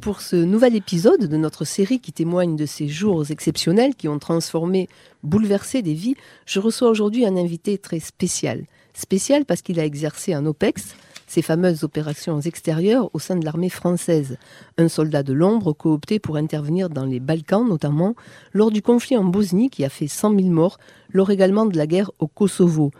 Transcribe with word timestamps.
Pour 0.00 0.22
ce 0.22 0.36
nouvel 0.36 0.76
épisode 0.76 1.26
de 1.26 1.36
notre 1.36 1.66
série 1.66 2.00
qui 2.00 2.12
témoigne 2.12 2.56
de 2.56 2.64
ces 2.64 2.88
jours 2.88 3.30
exceptionnels 3.30 3.94
qui 3.94 4.08
ont 4.08 4.18
transformé, 4.18 4.88
bouleversé 5.22 5.82
des 5.82 5.92
vies, 5.92 6.14
je 6.46 6.58
reçois 6.58 6.88
aujourd'hui 6.88 7.26
un 7.26 7.36
invité 7.36 7.76
très 7.76 8.00
spécial. 8.00 8.64
Spécial 8.94 9.44
parce 9.44 9.60
qu'il 9.60 9.78
a 9.78 9.84
exercé 9.84 10.32
un 10.32 10.46
OPEX, 10.46 10.94
ces 11.26 11.42
fameuses 11.42 11.84
opérations 11.84 12.40
extérieures 12.40 13.10
au 13.12 13.18
sein 13.18 13.36
de 13.36 13.44
l'armée 13.44 13.68
française. 13.68 14.38
Un 14.78 14.88
soldat 14.88 15.22
de 15.22 15.34
l'ombre 15.34 15.74
coopté 15.74 16.18
pour 16.18 16.36
intervenir 16.36 16.88
dans 16.88 17.04
les 17.04 17.20
Balkans 17.20 17.68
notamment, 17.68 18.14
lors 18.54 18.70
du 18.70 18.80
conflit 18.80 19.18
en 19.18 19.24
Bosnie 19.24 19.68
qui 19.68 19.84
a 19.84 19.90
fait 19.90 20.08
100 20.08 20.34
000 20.34 20.48
morts, 20.48 20.78
lors 21.12 21.30
également 21.30 21.66
de 21.66 21.76
la 21.76 21.86
guerre 21.86 22.10
au 22.20 22.26
Kosovo. 22.26 22.90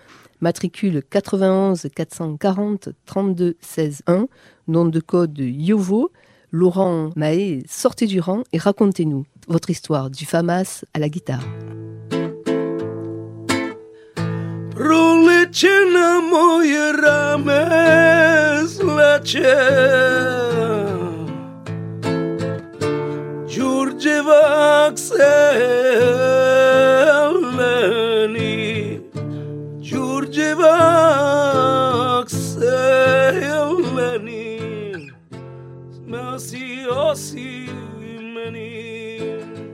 Matricule 0.42 1.02
91 1.08 1.88
440 1.94 2.90
32 3.06 3.56
16 3.60 4.02
1, 4.06 4.26
nom 4.68 4.84
de 4.86 5.00
code 5.00 5.38
Yovo, 5.38 6.10
Laurent 6.52 7.10
Mahé, 7.16 7.62
sortez 7.68 8.06
du 8.06 8.20
rang 8.20 8.42
et 8.52 8.58
racontez-nous 8.58 9.24
votre 9.48 9.70
histoire 9.70 10.10
du 10.10 10.26
FAMAS 10.26 10.84
à 10.94 10.98
la 10.98 11.08
guitare. 11.08 11.44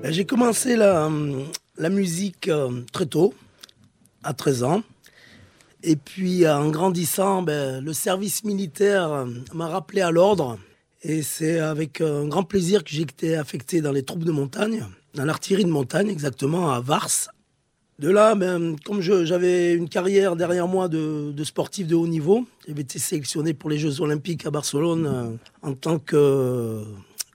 Ben, 0.02 0.12
j'ai 0.12 0.24
commencé 0.24 0.76
la, 0.76 1.10
la 1.78 1.90
musique 1.90 2.48
euh, 2.48 2.82
très 2.92 3.06
tôt, 3.06 3.34
à 4.22 4.34
13 4.34 4.62
ans. 4.64 4.82
Et 5.82 5.96
puis 5.96 6.48
en 6.48 6.70
grandissant, 6.70 7.42
ben, 7.42 7.84
le 7.84 7.92
service 7.92 8.44
militaire 8.44 9.12
euh, 9.12 9.26
m'a 9.54 9.68
rappelé 9.68 10.00
à 10.00 10.10
l'ordre. 10.10 10.58
Et 11.02 11.22
c'est 11.22 11.60
avec 11.60 12.00
euh, 12.00 12.24
un 12.24 12.28
grand 12.28 12.42
plaisir 12.42 12.82
que 12.82 12.90
j'ai 12.90 13.02
été 13.02 13.36
affecté 13.36 13.80
dans 13.80 13.92
les 13.92 14.02
troupes 14.02 14.24
de 14.24 14.32
montagne, 14.32 14.84
dans 15.14 15.24
l'artillerie 15.24 15.64
de 15.64 15.70
montagne 15.70 16.08
exactement, 16.08 16.72
à 16.72 16.80
Vars. 16.80 17.28
De 17.98 18.10
là, 18.10 18.34
ben, 18.34 18.76
comme 18.84 19.00
j'avais 19.00 19.72
une 19.72 19.88
carrière 19.88 20.36
derrière 20.36 20.68
moi 20.68 20.88
de, 20.88 21.32
sportif 21.44 21.86
de 21.86 21.94
haut 21.94 22.06
niveau, 22.06 22.46
j'avais 22.68 22.82
été 22.82 22.98
sélectionné 22.98 23.54
pour 23.54 23.70
les 23.70 23.78
Jeux 23.78 24.00
Olympiques 24.00 24.44
à 24.44 24.50
Barcelone 24.50 25.38
en 25.62 25.72
tant 25.72 25.98
que 25.98 26.84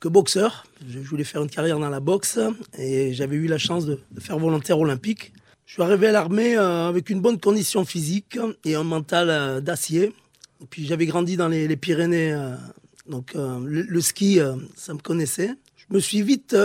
boxeur. 0.09 0.65
Je 0.87 0.99
voulais 0.99 1.23
faire 1.23 1.43
une 1.43 1.49
carrière 1.49 1.79
dans 1.79 1.89
la 1.89 1.99
boxe 1.99 2.39
et 2.77 3.13
j'avais 3.13 3.35
eu 3.35 3.47
la 3.47 3.57
chance 3.57 3.85
de, 3.85 3.99
faire 4.19 4.39
volontaire 4.39 4.79
olympique. 4.79 5.33
Je 5.65 5.73
suis 5.73 5.83
arrivé 5.83 6.07
à 6.07 6.11
l'armée 6.11 6.57
euh, 6.57 6.89
avec 6.89 7.09
une 7.09 7.21
bonne 7.21 7.39
condition 7.39 7.85
physique 7.85 8.37
et 8.65 8.75
un 8.75 8.83
mental 8.83 9.29
euh, 9.29 9.61
d'acier. 9.61 10.13
Puis 10.69 10.85
j'avais 10.85 11.05
grandi 11.05 11.37
dans 11.37 11.47
les, 11.47 11.75
Pyrénées, 11.77 12.33
euh, 12.33 12.55
donc 13.07 13.33
le, 13.33 14.01
ski, 14.01 14.39
ça 14.75 14.93
me 14.93 14.99
connaissait. 14.99 15.55
Je 15.91 15.95
me 15.97 15.99
suis 15.99 16.21
vite 16.21 16.55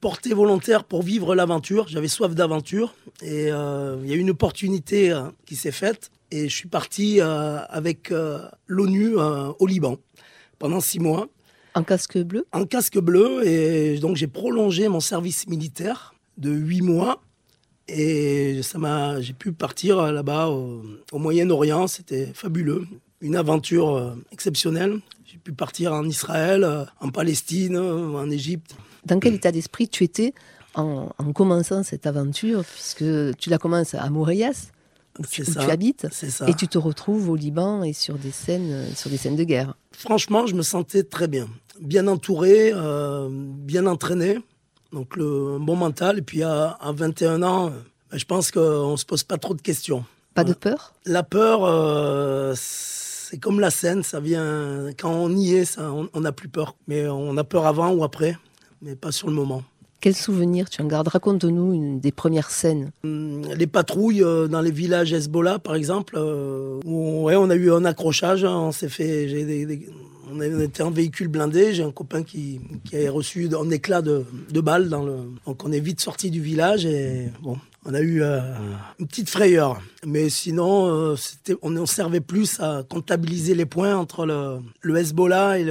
porté 0.00 0.34
volontaire 0.34 0.84
pour 0.84 1.02
vivre 1.02 1.34
l'aventure. 1.34 1.88
J'avais 1.88 2.06
soif 2.06 2.34
d'aventure 2.34 2.94
et 3.22 3.44
il 3.46 4.06
y 4.06 4.12
a 4.12 4.14
eu 4.14 4.18
une 4.18 4.28
opportunité 4.28 5.18
qui 5.46 5.56
s'est 5.56 5.72
faite 5.72 6.10
et 6.30 6.50
je 6.50 6.54
suis 6.54 6.68
parti 6.68 7.18
avec 7.22 8.12
l'ONU 8.66 9.16
au 9.16 9.66
Liban 9.66 9.96
pendant 10.58 10.80
six 10.80 10.98
mois. 10.98 11.28
En 11.74 11.82
casque 11.82 12.18
bleu? 12.18 12.44
En 12.52 12.66
casque 12.66 12.98
bleu. 12.98 13.46
Et 13.46 13.98
donc, 14.00 14.16
j'ai 14.16 14.26
prolongé 14.26 14.88
mon 14.88 15.00
service 15.00 15.46
militaire 15.46 16.14
de 16.36 16.50
8 16.50 16.82
mois. 16.82 17.22
Et 17.86 18.62
ça 18.62 18.78
m'a, 18.78 19.20
j'ai 19.20 19.32
pu 19.32 19.52
partir 19.52 20.12
là-bas 20.12 20.48
au, 20.48 20.82
Moyen-Orient. 21.12 21.86
C'était 21.86 22.26
fabuleux. 22.34 22.86
Une 23.20 23.36
aventure 23.36 23.96
euh, 23.96 24.14
exceptionnelle. 24.30 25.00
J'ai 25.24 25.38
pu 25.38 25.52
partir 25.52 25.92
en 25.92 26.04
Israël, 26.04 26.64
euh, 26.64 26.84
en 27.00 27.10
Palestine, 27.10 27.76
en 27.76 28.30
Égypte. 28.30 28.76
Dans 29.04 29.18
quel 29.18 29.34
état 29.34 29.52
d'esprit 29.52 29.88
tu 29.88 30.04
étais 30.04 30.34
en, 30.74 31.32
commençant 31.34 31.82
cette 31.82 32.06
aventure, 32.06 32.64
puisque 32.64 33.36
tu 33.36 33.50
la 33.50 33.58
commences 33.58 33.94
à 33.94 34.08
Moréas 34.10 34.70
où, 35.18 35.26
tu, 35.26 35.42
habites, 35.68 36.06
et 36.46 36.54
tu 36.54 36.68
te 36.68 36.78
retrouves 36.78 37.28
au 37.28 37.34
Liban 37.34 37.82
et 37.82 37.92
sur 37.92 38.14
des 38.16 38.30
scènes, 38.30 38.70
euh, 38.70 38.94
sur 38.94 39.10
des 39.10 39.16
scènes 39.16 39.34
de 39.34 39.42
guerre. 39.42 39.74
Franchement, 39.90 40.46
je 40.46 40.54
me 40.54 40.62
sentais 40.62 41.02
très 41.02 41.26
bien, 41.26 41.48
bien 41.80 42.06
entouré, 42.06 42.70
euh, 42.72 43.28
bien 43.30 43.86
entraîné, 43.86 44.38
donc 44.92 45.16
le 45.16 45.56
un 45.56 45.58
bon 45.58 45.74
mental. 45.74 46.18
Et 46.18 46.22
puis 46.22 46.44
à, 46.44 46.78
21 46.80 47.42
ans, 47.42 47.70
ben, 48.10 48.18
je 48.18 48.24
pense 48.26 48.52
qu'on 48.52 48.96
se 48.96 49.04
pose 49.04 49.24
pas 49.24 49.38
trop 49.38 49.54
de 49.54 49.62
questions. 49.62 50.04
Pas 50.34 50.44
de 50.44 50.52
peur? 50.52 50.94
La 51.04 51.24
peur, 51.24 51.64
euh, 51.64 52.54
c'est 53.28 53.38
comme 53.38 53.60
la 53.60 53.70
scène, 53.70 54.02
ça 54.02 54.20
vient 54.20 54.88
quand 54.98 55.12
on 55.12 55.30
y 55.36 55.54
est, 55.54 55.64
ça, 55.64 55.92
on 55.92 56.20
n'a 56.20 56.32
plus 56.32 56.48
peur. 56.48 56.76
Mais 56.86 57.06
on 57.06 57.36
a 57.36 57.44
peur 57.44 57.66
avant 57.66 57.90
ou 57.90 58.02
après, 58.04 58.38
mais 58.80 58.94
pas 58.94 59.12
sur 59.12 59.28
le 59.28 59.34
moment. 59.34 59.62
Quel 60.00 60.14
souvenir 60.14 60.70
tu 60.70 60.80
en 60.80 60.86
gardes 60.86 61.08
Raconte-nous 61.08 61.72
une 61.72 62.00
des 62.00 62.12
premières 62.12 62.50
scènes. 62.50 62.92
Hum, 63.04 63.42
les 63.56 63.66
patrouilles 63.66 64.22
euh, 64.22 64.46
dans 64.46 64.60
les 64.60 64.70
villages 64.70 65.12
Hezbollah, 65.12 65.58
par 65.58 65.74
exemple, 65.74 66.14
euh, 66.16 66.78
où 66.84 67.24
ouais, 67.24 67.34
on 67.34 67.50
a 67.50 67.56
eu 67.56 67.72
un 67.72 67.84
accrochage. 67.84 68.44
Hein, 68.44 68.56
on 68.56 68.72
s'est 68.72 68.88
fait, 68.88 69.26
on 70.32 70.40
était 70.60 70.84
en 70.84 70.92
véhicule 70.92 71.26
blindé. 71.26 71.74
J'ai 71.74 71.82
un 71.82 71.90
copain 71.90 72.22
qui, 72.22 72.60
qui 72.84 72.96
a 72.96 73.10
reçu 73.10 73.50
un 73.60 73.70
éclat 73.70 74.00
de, 74.00 74.24
de 74.50 74.60
balle. 74.60 74.88
Dans 74.88 75.02
le, 75.04 75.16
donc 75.46 75.64
on 75.64 75.72
est 75.72 75.80
vite 75.80 76.00
sorti 76.00 76.30
du 76.30 76.40
village 76.40 76.86
et 76.86 77.28
bon, 77.42 77.58
on 77.88 77.94
a 77.94 78.00
eu 78.00 78.22
euh, 78.22 78.40
une 79.00 79.06
petite 79.06 79.30
frayeur. 79.30 79.80
Mais 80.06 80.28
sinon, 80.28 81.16
on 81.62 81.70
ne 81.70 81.86
servait 81.86 82.20
plus 82.20 82.60
à 82.60 82.84
comptabiliser 82.88 83.54
les 83.54 83.64
points 83.64 83.96
entre 83.96 84.26
le, 84.26 84.58
le 84.82 84.96
Hezbollah 84.96 85.58
et 85.58 85.64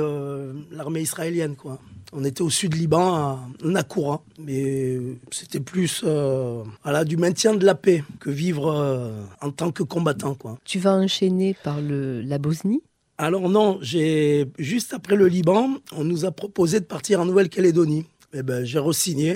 l'armée 0.71 1.01
israélienne. 1.01 1.55
Quoi. 1.55 1.79
On 2.13 2.23
était 2.23 2.41
au 2.41 2.49
sud 2.49 2.73
Liban, 2.73 3.15
à 3.15 3.39
Nakoura, 3.63 4.23
mais 4.39 4.97
c'était 5.31 5.59
plus 5.59 6.01
euh, 6.05 6.63
voilà, 6.83 7.05
du 7.05 7.17
maintien 7.17 7.53
de 7.53 7.65
la 7.65 7.75
paix 7.75 8.03
que 8.19 8.31
vivre 8.31 8.71
euh, 8.71 9.11
en 9.41 9.51
tant 9.51 9.71
que 9.71 9.83
combattant. 9.83 10.33
Quoi. 10.33 10.57
Tu 10.65 10.79
vas 10.79 10.93
enchaîner 10.93 11.55
par 11.63 11.81
le, 11.81 12.21
la 12.21 12.39
Bosnie? 12.39 12.81
Alors 13.19 13.49
non, 13.49 13.77
j'ai 13.81 14.47
juste 14.57 14.93
après 14.93 15.15
le 15.15 15.27
Liban, 15.27 15.77
on 15.95 16.03
nous 16.03 16.25
a 16.25 16.31
proposé 16.31 16.79
de 16.79 16.85
partir 16.85 17.19
en 17.19 17.25
Nouvelle-Calédonie 17.25 18.05
eh 18.33 18.43
ben, 18.43 18.65
j'ai 18.65 18.79
re-signé. 18.79 19.35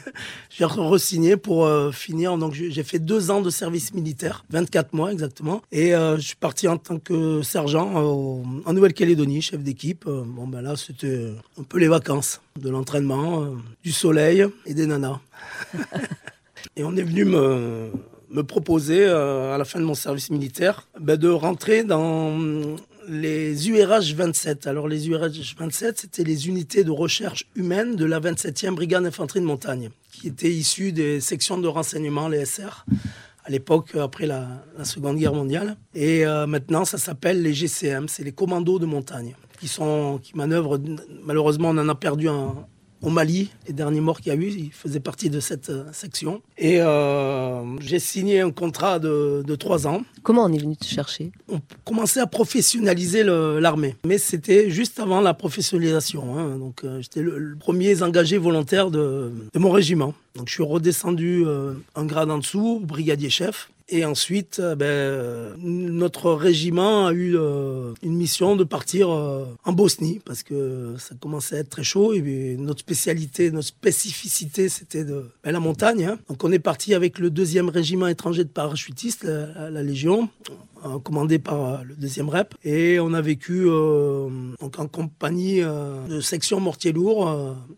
j'ai 0.50 0.64
re-signé 0.64 1.36
pour 1.36 1.66
euh, 1.66 1.92
finir. 1.92 2.38
Donc, 2.38 2.54
j'ai 2.54 2.82
fait 2.82 2.98
deux 2.98 3.30
ans 3.30 3.42
de 3.42 3.50
service 3.50 3.92
militaire, 3.92 4.44
24 4.50 4.94
mois 4.94 5.12
exactement. 5.12 5.60
Et 5.72 5.94
euh, 5.94 6.16
je 6.16 6.22
suis 6.22 6.36
parti 6.36 6.66
en 6.66 6.78
tant 6.78 6.98
que 6.98 7.42
sergent 7.42 7.94
en 7.94 8.72
Nouvelle-Calédonie, 8.72 9.42
chef 9.42 9.62
d'équipe. 9.62 10.04
Euh, 10.06 10.22
bon, 10.26 10.46
ben 10.46 10.62
là, 10.62 10.74
c'était 10.76 11.32
un 11.58 11.62
peu 11.62 11.78
les 11.78 11.88
vacances 11.88 12.40
de 12.58 12.70
l'entraînement, 12.70 13.46
du 13.82 13.92
soleil 13.92 14.46
et 14.64 14.74
des 14.74 14.86
nanas. 14.86 15.20
et 16.76 16.84
on 16.84 16.96
est 16.96 17.02
venu 17.02 17.26
me, 17.26 17.90
me 18.30 18.42
proposer, 18.42 19.04
à 19.04 19.58
la 19.58 19.64
fin 19.64 19.80
de 19.80 19.84
mon 19.84 19.94
service 19.94 20.30
militaire, 20.30 20.88
ben, 20.98 21.16
de 21.16 21.28
rentrer 21.28 21.84
dans 21.84 22.38
les 23.08 23.68
URH 23.68 24.14
27. 24.14 24.66
Alors 24.66 24.88
les 24.88 25.08
URH 25.08 25.54
27, 25.58 25.98
c'était 25.98 26.24
les 26.24 26.48
unités 26.48 26.84
de 26.84 26.90
recherche 26.90 27.46
humaine 27.54 27.96
de 27.96 28.04
la 28.04 28.20
27e 28.20 28.74
brigade 28.74 29.04
d'infanterie 29.04 29.40
de 29.40 29.46
montagne, 29.46 29.90
qui 30.12 30.28
étaient 30.28 30.50
issues 30.50 30.92
des 30.92 31.20
sections 31.20 31.58
de 31.58 31.68
renseignement, 31.68 32.28
les 32.28 32.44
SR, 32.44 32.84
à 33.44 33.50
l'époque 33.50 33.94
après 33.96 34.26
la, 34.26 34.62
Seconde 34.84 35.18
Guerre 35.18 35.34
mondiale. 35.34 35.76
Et 35.94 36.24
euh, 36.26 36.46
maintenant, 36.46 36.84
ça 36.84 36.98
s'appelle 36.98 37.42
les 37.42 37.52
GCM, 37.52 38.08
c'est 38.08 38.24
les 38.24 38.32
commandos 38.32 38.78
de 38.78 38.86
montagne, 38.86 39.34
qui 39.58 39.68
sont 39.68 40.18
qui 40.22 40.36
manœuvrent. 40.36 40.78
Malheureusement, 41.22 41.70
on 41.70 41.78
en 41.78 41.88
a 41.88 41.94
perdu 41.94 42.28
un, 42.28 42.66
au 43.02 43.10
Mali. 43.10 43.50
Les 43.66 43.72
derniers 43.72 44.00
morts 44.00 44.20
qu'il 44.20 44.32
y 44.32 44.36
a 44.36 44.38
eu, 44.38 44.48
il 44.48 44.72
faisait 44.72 45.00
partie 45.00 45.30
de 45.30 45.40
cette 45.40 45.70
section. 45.92 46.42
Et 46.58 46.80
j'ai 47.80 47.98
signé 47.98 48.40
un 48.40 48.50
contrat 48.50 48.98
de, 48.98 49.42
de 49.46 49.54
trois 49.54 49.86
ans. 49.86 50.02
Comment 50.22 50.44
on 50.44 50.52
est 50.52 50.58
venu 50.58 50.76
te 50.76 50.84
chercher? 50.84 51.32
On 51.48 51.60
commençait 51.84 52.20
à 52.20 52.26
professionnaliser 52.26 53.24
l'armée. 53.24 53.96
Mais 54.06 54.18
c'était 54.18 54.70
juste 54.70 55.00
avant 55.00 55.20
la 55.20 55.34
professionnalisation. 55.34 56.38
Hein. 56.38 56.58
Donc 56.58 56.84
j'étais 57.00 57.22
le, 57.22 57.56
premier 57.58 58.02
engagé 58.02 58.38
volontaire 58.38 58.90
de, 58.90 59.32
de, 59.52 59.58
mon 59.58 59.70
régiment. 59.70 60.14
Donc 60.34 60.48
je 60.48 60.54
suis 60.54 60.62
redescendu 60.62 61.44
un 61.94 62.04
grade 62.04 62.30
en 62.30 62.38
dessous, 62.38 62.80
brigadier 62.82 63.30
chef. 63.30 63.70
Et 63.92 64.04
ensuite, 64.04 64.60
euh, 64.60 64.76
ben, 64.76 65.56
notre 65.58 66.32
régiment 66.32 67.08
a 67.08 67.12
eu 67.12 67.36
euh, 67.36 67.92
une 68.04 68.14
mission 68.14 68.54
de 68.54 68.62
partir 68.62 69.10
euh, 69.10 69.44
en 69.64 69.72
Bosnie 69.72 70.20
parce 70.24 70.44
que 70.44 70.94
ça 70.96 71.16
commençait 71.20 71.56
à 71.56 71.58
être 71.58 71.70
très 71.70 71.82
chaud 71.82 72.12
et 72.12 72.56
notre 72.56 72.80
spécialité, 72.80 73.50
notre 73.50 73.66
spécificité, 73.66 74.68
c'était 74.68 75.04
de 75.04 75.24
ben, 75.42 75.50
la 75.50 75.58
montagne. 75.58 76.04
Hein. 76.04 76.18
Donc 76.28 76.44
on 76.44 76.52
est 76.52 76.60
parti 76.60 76.94
avec 76.94 77.18
le 77.18 77.30
deuxième 77.30 77.68
régiment 77.68 78.06
étranger 78.06 78.44
de 78.44 78.48
parachutistes, 78.48 79.24
la 79.24 79.82
Légion. 79.82 80.28
Euh, 80.86 80.98
commandé 80.98 81.38
par 81.38 81.60
euh, 81.60 81.76
le 81.86 81.94
deuxième 81.94 82.30
rep. 82.30 82.54
Et 82.64 82.98
on 83.00 83.12
a 83.12 83.20
vécu 83.20 83.64
euh, 83.66 84.28
donc 84.60 84.78
en 84.78 84.86
compagnie 84.86 85.60
de 85.60 86.20
section 86.20 86.58
mortier 86.58 86.92
lourd 86.92 87.28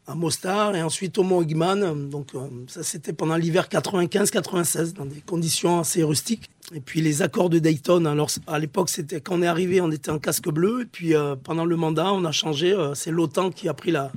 à 0.06 0.14
Mostar 0.14 0.76
et 0.76 0.82
ensuite 0.82 1.18
au 1.18 1.24
Mont 1.24 1.42
Igman. 1.42 2.08
Donc 2.08 2.30
ça 2.68 2.82
c'était 2.82 3.12
pendant 3.12 3.36
l'hiver 3.36 3.68
95-96 3.68 4.92
dans 4.92 5.06
des 5.06 5.20
conditions 5.20 5.80
assez 5.80 6.04
rustiques. 6.04 6.48
Et 6.74 6.80
puis 6.80 7.00
les 7.00 7.22
accords 7.22 7.50
de 7.50 7.58
Dayton, 7.58 8.04
alors 8.04 8.30
à 8.46 8.58
l'époque 8.58 8.88
c'était 8.88 9.20
quand 9.20 9.38
on 9.38 9.42
est 9.42 9.46
arrivé 9.46 9.80
on 9.80 9.90
était 9.90 10.10
en 10.10 10.18
casque 10.18 10.48
bleu 10.48 10.82
et 10.82 10.86
puis 10.86 11.14
pendant 11.42 11.64
le 11.64 11.76
mandat 11.76 12.12
on 12.12 12.24
a 12.24 12.32
changé, 12.32 12.74
c'est 12.94 13.10
l'OTAN 13.10 13.50
qui 13.50 13.68
a 13.68 13.74
pris 13.74 13.90
la, 13.90 14.12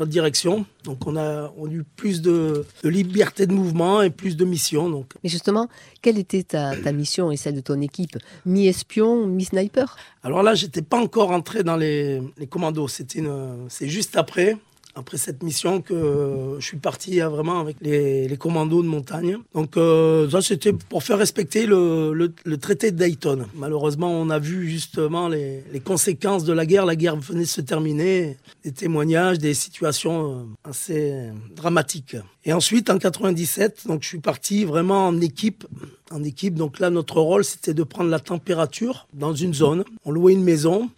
notre 0.00 0.10
direction. 0.10 0.66
Donc 0.84 1.06
on 1.06 1.16
a, 1.16 1.52
eu 1.70 1.84
plus 1.84 2.22
de, 2.22 2.64
liberté 2.82 3.46
de 3.46 3.52
mouvement 3.52 4.02
et 4.02 4.10
plus 4.10 4.36
de 4.36 4.44
missions. 4.44 4.88
Donc. 4.88 5.12
Mais 5.22 5.30
justement, 5.30 5.68
quelle 6.02 6.18
était 6.18 6.42
ta, 6.42 6.74
mission 6.92 7.30
et 7.30 7.36
celle 7.36 7.54
de 7.54 7.60
ton 7.60 7.80
équipe? 7.80 8.16
Mi-espion, 8.46 9.26
mi-sniper? 9.26 9.96
Alors 10.22 10.42
là, 10.42 10.54
j'étais 10.54 10.82
pas 10.82 10.98
encore 10.98 11.30
entré 11.30 11.62
dans 11.62 11.76
les, 11.76 12.20
les 12.38 12.46
commandos. 12.46 12.88
C'était 12.88 13.22
c'est 13.68 13.88
juste 13.88 14.16
après 14.16 14.56
après 14.94 15.18
cette 15.18 15.42
mission 15.42 15.80
que 15.80 16.56
je 16.58 16.64
suis 16.64 16.78
parti 16.78 17.20
hein, 17.20 17.28
vraiment 17.28 17.60
avec 17.60 17.76
les, 17.80 18.36
commandos 18.38 18.82
de 18.82 18.88
montagne. 18.88 19.38
Donc 19.54 19.76
euh, 19.76 20.28
ça 20.30 20.40
c'était 20.42 20.72
pour 20.72 21.02
faire 21.02 21.18
respecter 21.18 21.66
le, 21.66 22.32
traité 22.60 22.90
de 22.90 22.96
Dayton. 22.96 23.46
Malheureusement 23.54 24.10
on 24.10 24.30
a 24.30 24.38
vu 24.38 24.68
justement 24.68 25.28
les, 25.28 25.62
conséquences 25.84 26.44
de 26.44 26.52
la 26.52 26.66
guerre. 26.66 26.86
La 26.86 26.96
guerre 26.96 27.16
venait 27.16 27.40
de 27.40 27.44
se 27.44 27.60
terminer, 27.60 28.36
des 28.64 28.72
témoignages, 28.72 29.38
des 29.38 29.54
situations 29.54 30.32
euh, 30.32 30.70
assez 30.70 31.30
dramatiques. 31.54 32.16
Et 32.44 32.52
ensuite 32.52 32.90
en 32.90 32.98
97, 32.98 33.86
donc 33.86 34.02
je 34.02 34.08
suis 34.08 34.20
parti 34.20 34.64
vraiment 34.64 35.06
en 35.06 35.20
équipe. 35.20 35.66
En 36.10 36.24
équipe, 36.24 36.54
donc 36.54 36.80
là 36.80 36.90
notre 36.90 37.20
rôle 37.20 37.44
c'était 37.44 37.74
de 37.74 37.82
prendre 37.84 38.10
la 38.10 38.18
température 38.18 39.06
dans 39.14 39.34
une 39.34 39.54
zone. 39.54 39.84
On 40.04 40.10
louait 40.10 40.32
une 40.32 40.42
maison 40.42 40.90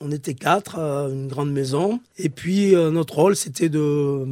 on 0.00 0.10
était 0.10 0.34
quatre, 0.34 0.78
une 0.78 1.28
grande 1.28 1.52
maison. 1.52 2.00
Et 2.16 2.30
puis, 2.30 2.74
euh, 2.74 2.90
notre 2.90 3.16
rôle, 3.16 3.36
c'était 3.36 3.68
de, 3.68 4.24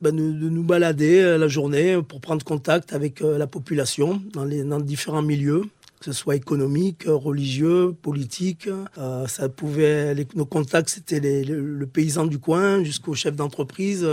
bah, 0.00 0.12
de, 0.12 0.20
nous 0.20 0.62
balader 0.62 1.18
euh, 1.18 1.38
la 1.38 1.48
journée 1.48 2.00
pour 2.02 2.20
prendre 2.20 2.44
contact 2.44 2.92
avec 2.92 3.22
euh, 3.22 3.36
la 3.36 3.46
population 3.46 4.22
dans 4.32 4.44
les 4.44 4.64
différents 4.82 5.22
milieux 5.22 5.62
que 5.98 6.04
ce 6.04 6.12
soit 6.12 6.36
économique, 6.36 7.04
religieux, 7.06 7.94
politique. 8.02 8.68
ça 9.26 9.48
pouvait, 9.48 10.14
nos 10.34 10.44
contacts, 10.44 10.90
c'était 10.90 11.20
le, 11.20 11.86
paysan 11.86 12.26
du 12.26 12.38
coin 12.38 12.84
jusqu'au 12.84 13.14
chef 13.14 13.34
d'entreprise 13.34 14.06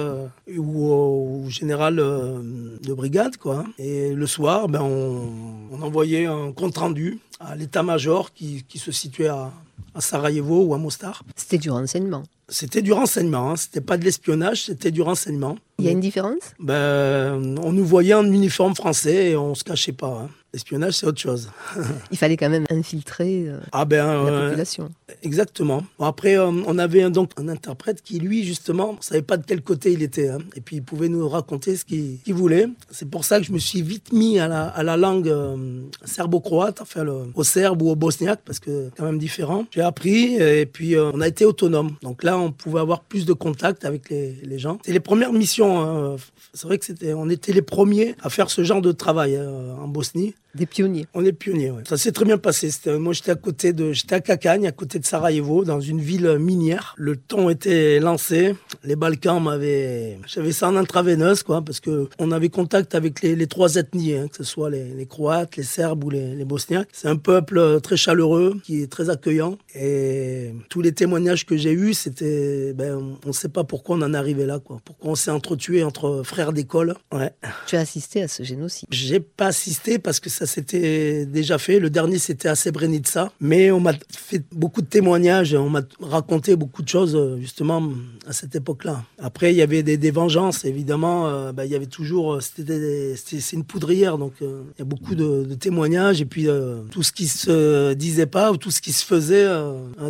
ou 0.57 0.88
au, 0.88 1.44
général 1.50 1.98
de 1.98 2.94
brigade. 2.94 3.36
Quoi. 3.36 3.65
Et 3.77 4.13
le 4.13 4.27
soir, 4.27 4.69
ben, 4.69 4.81
on, 4.81 5.81
envoyait 5.81 6.25
un 6.25 6.54
compte 6.54 6.77
rendu 6.77 7.19
à 7.42 7.57
l'état-major 7.57 8.31
qui, 8.33 8.63
qui, 8.63 8.80
se 8.80 8.94
situait 8.94 9.27
à, 9.27 9.51
à 9.95 10.01
Sarajevo 10.01 10.63
ou 10.63 10.73
à 10.73 10.77
Mostar. 10.77 11.23
C'était 11.35 11.57
du 11.57 11.69
renseignement. 11.69 12.23
C'était 12.49 12.81
du 12.81 12.91
renseignement, 12.93 13.51
hein. 13.51 13.55
c'était 13.55 13.81
pas 13.81 13.97
de 13.97 14.03
l'espionnage, 14.03 14.65
c'était 14.65 14.91
du 14.91 15.01
renseignement. 15.01 15.57
Il 15.79 15.85
y 15.85 15.87
a 15.87 15.91
une 15.91 16.01
différence? 16.01 16.53
Ben, 16.59 17.57
On 17.63 17.71
nous 17.71 17.85
voyait 17.85 18.13
en 18.13 18.25
uniforme 18.25 18.75
français 18.75 19.31
et 19.31 19.37
on 19.37 19.55
se 19.55 19.63
cachait 19.63 19.93
pas. 19.93 20.23
Hein. 20.25 20.29
L'espionnage, 20.53 20.94
c'est 20.94 21.07
autre 21.07 21.19
chose. 21.19 21.50
Il 22.11 22.17
fallait 22.17 22.38
quand 22.38 22.50
même 22.50 22.65
infiltrer 22.69 23.45
euh, 23.47 23.59
ah 23.71 23.85
ben, 23.85 24.23
la 24.23 24.45
population. 24.45 24.91
Exactement. 25.23 25.83
après, 26.00 26.38
euh, 26.38 26.45
on 26.45 26.77
avait 26.77 27.09
donc 27.09 27.31
un 27.38 27.47
interprète 27.47 28.03
qui, 28.03 28.19
lui, 28.19 28.44
justement, 28.44 28.94
ne 28.94 29.01
savait 29.01 29.23
pas 29.23 29.38
de 29.38 29.45
quel 29.47 29.63
côté 29.63 29.94
il 29.94 30.03
était. 30.03 30.29
Hein. 30.29 30.38
Et 30.55 30.61
puis, 30.61 30.75
il 30.75 30.83
pouvait 30.83 31.09
nous 31.09 31.27
raconter 31.27 31.75
ce 31.75 31.85
qu'il 31.85 32.19
voulait. 32.35 32.67
C'est 32.91 33.09
pour 33.09 33.25
ça 33.25 33.39
que 33.39 33.47
je 33.47 33.51
me 33.51 33.57
suis 33.57 33.81
vite 33.81 34.13
mis 34.13 34.38
à 34.38 34.47
la, 34.47 34.67
à 34.67 34.83
la 34.83 34.95
langue 34.95 35.27
euh, 35.27 35.81
serbo-croate, 36.05 36.81
enfin, 36.81 37.03
au 37.33 37.44
serbe 37.44 37.81
ou 37.81 37.89
au 37.89 37.95
bosniaque, 37.95 38.41
parce 38.45 38.59
que 38.59 38.89
c'est 38.89 38.97
quand 38.97 39.05
même 39.05 39.17
différent. 39.17 39.65
J'ai 39.71 39.81
appris 39.81 40.35
et 40.35 40.67
puis 40.67 40.95
on 41.00 41.19
a 41.19 41.27
été 41.27 41.45
autonome. 41.45 41.95
Donc 42.03 42.21
là, 42.21 42.38
on 42.38 42.51
pouvait 42.51 42.79
avoir 42.79 43.01
plus 43.01 43.25
de 43.25 43.33
contact 43.33 43.85
avec 43.85 44.11
les, 44.11 44.38
les 44.44 44.59
gens. 44.59 44.77
C'est 44.85 44.94
les 44.94 45.00
premières 45.00 45.33
missions. 45.33 45.81
Hein. 45.81 46.17
C'est 46.53 46.67
vrai 46.67 46.77
que 46.77 46.85
c'était, 46.85 47.13
on 47.13 47.27
était 47.29 47.53
les 47.53 47.63
premiers 47.63 48.15
à 48.21 48.29
faire 48.29 48.51
ce 48.51 48.63
genre 48.63 48.81
de 48.81 48.91
travail 48.91 49.35
hein, 49.35 49.77
en 49.81 49.88
Bosnie. 49.88 50.35
Des 50.55 50.67
pionniers. 50.67 51.07
On 51.15 51.25
est 51.25 51.33
pionniers, 51.33 51.71
ouais. 51.71 51.81
Ça 51.88 51.97
s'est 51.97 52.11
très 52.11 52.25
bien 52.25 52.38
passé. 52.38 52.69
Moi, 53.00 53.13
j'étais 53.13 53.31
à 53.31 53.35
côté 53.35 53.73
de, 53.73 53.91
j'étais 53.91 54.15
à 54.15 54.21
Kakagne, 54.21 54.67
à 54.67 54.71
côté 54.71 55.00
de 55.00 55.05
Sarajevo, 55.05 55.63
dans 55.63 55.81
une 55.81 56.00
ville 56.00 56.38
minière. 56.38 56.94
Le 56.97 57.15
ton 57.15 57.50
était 57.50 58.00
lancé. 58.00 58.55
Les 58.83 58.95
Balkans 58.95 59.41
m'avaient, 59.41 60.19
j'avais 60.27 60.51
ça 60.51 60.69
en 60.69 60.75
intraveineuse, 60.75 61.41
quoi, 61.41 61.63
parce 61.63 61.79
que 61.79 62.07
on 62.19 62.31
avait 62.31 62.50
contact 62.50 62.94
avec 62.94 63.21
les, 63.23 63.47
trois 63.47 63.75
ethnies, 63.77 64.13
hein, 64.13 64.27
que 64.27 64.38
ce 64.38 64.44
soit 64.44 64.69
les, 64.69 65.07
Croates, 65.07 65.57
les 65.57 65.63
Serbes 65.63 66.03
ou 66.03 66.11
les, 66.11 66.45
Bosniaques. 66.45 66.89
C'est 66.91 67.07
un 67.07 67.15
peuple 67.15 67.57
euh, 67.57 67.79
très 67.79 67.97
chaleureux, 67.97 68.59
qui 68.63 68.81
est 68.81 68.91
très 68.91 69.09
accueillant. 69.09 69.57
Et 69.73 70.53
tous 70.69 70.81
les 70.81 70.91
témoignages 70.91 71.45
que 71.45 71.57
j'ai 71.57 71.71
eus, 71.71 71.94
c'était, 71.94 72.73
ben, 72.73 73.17
on 73.23 73.27
ne 73.29 73.33
sait 73.33 73.50
pas 73.50 73.63
pourquoi 73.63 73.95
on 73.95 74.01
en 74.03 74.13
est 74.13 74.17
arrivé 74.17 74.45
là, 74.45 74.59
quoi. 74.59 74.79
Pourquoi 74.85 75.11
on 75.11 75.15
s'est 75.15 75.31
entretué 75.31 75.83
entre 75.83 76.21
frères 76.23 76.53
d'école. 76.53 76.95
Ouais. 77.11 77.31
Tu 77.65 77.75
as 77.75 77.79
assisté 77.79 78.21
à 78.21 78.27
ce 78.27 78.44
génocide 78.44 78.88
J'ai 78.91 79.19
pas 79.19 79.47
assisté 79.47 79.97
parce 79.97 80.19
que 80.19 80.29
ça 80.29 80.42
ça 80.45 80.55
s'était 80.55 81.25
déjà 81.25 81.57
fait. 81.57 81.79
Le 81.79 81.89
dernier, 81.89 82.17
c'était 82.17 82.49
à 82.49 82.55
Srebrenica. 82.55 83.31
Mais 83.39 83.71
on 83.71 83.79
m'a 83.79 83.93
fait 84.09 84.43
beaucoup 84.51 84.81
de 84.81 84.87
témoignages, 84.87 85.53
on 85.53 85.69
m'a 85.69 85.83
raconté 86.01 86.57
beaucoup 86.57 86.81
de 86.81 86.89
choses, 86.89 87.15
euh, 87.15 87.39
justement, 87.39 87.81
à 88.27 88.33
cette 88.33 88.53
époque-là. 88.53 89.03
Après, 89.19 89.53
il 89.53 89.57
y 89.57 89.61
avait 89.61 89.83
des, 89.83 90.11
vengeances, 90.11 90.65
évidemment. 90.65 91.27
Euh, 91.27 91.53
bah, 91.53 91.65
il 91.65 91.71
y 91.71 91.75
avait 91.75 91.85
toujours. 91.85 92.33
Euh, 92.33 92.39
c'est 92.41 93.53
une 93.53 93.63
poudrière, 93.63 94.17
donc 94.17 94.33
il 94.41 94.79
y 94.79 94.81
a 94.81 94.85
beaucoup 94.85 95.15
de, 95.15 95.53
témoignages. 95.55 96.19
Et 96.19 96.25
puis, 96.25 96.47
tout 96.91 97.03
ce 97.03 97.13
qui 97.13 97.27
se 97.27 97.93
disait 97.93 98.25
pas 98.25 98.51
ou 98.51 98.57
tout 98.57 98.71
ce 98.71 98.81
qui 98.81 98.91
se 98.91 99.05
faisait, 99.05 99.47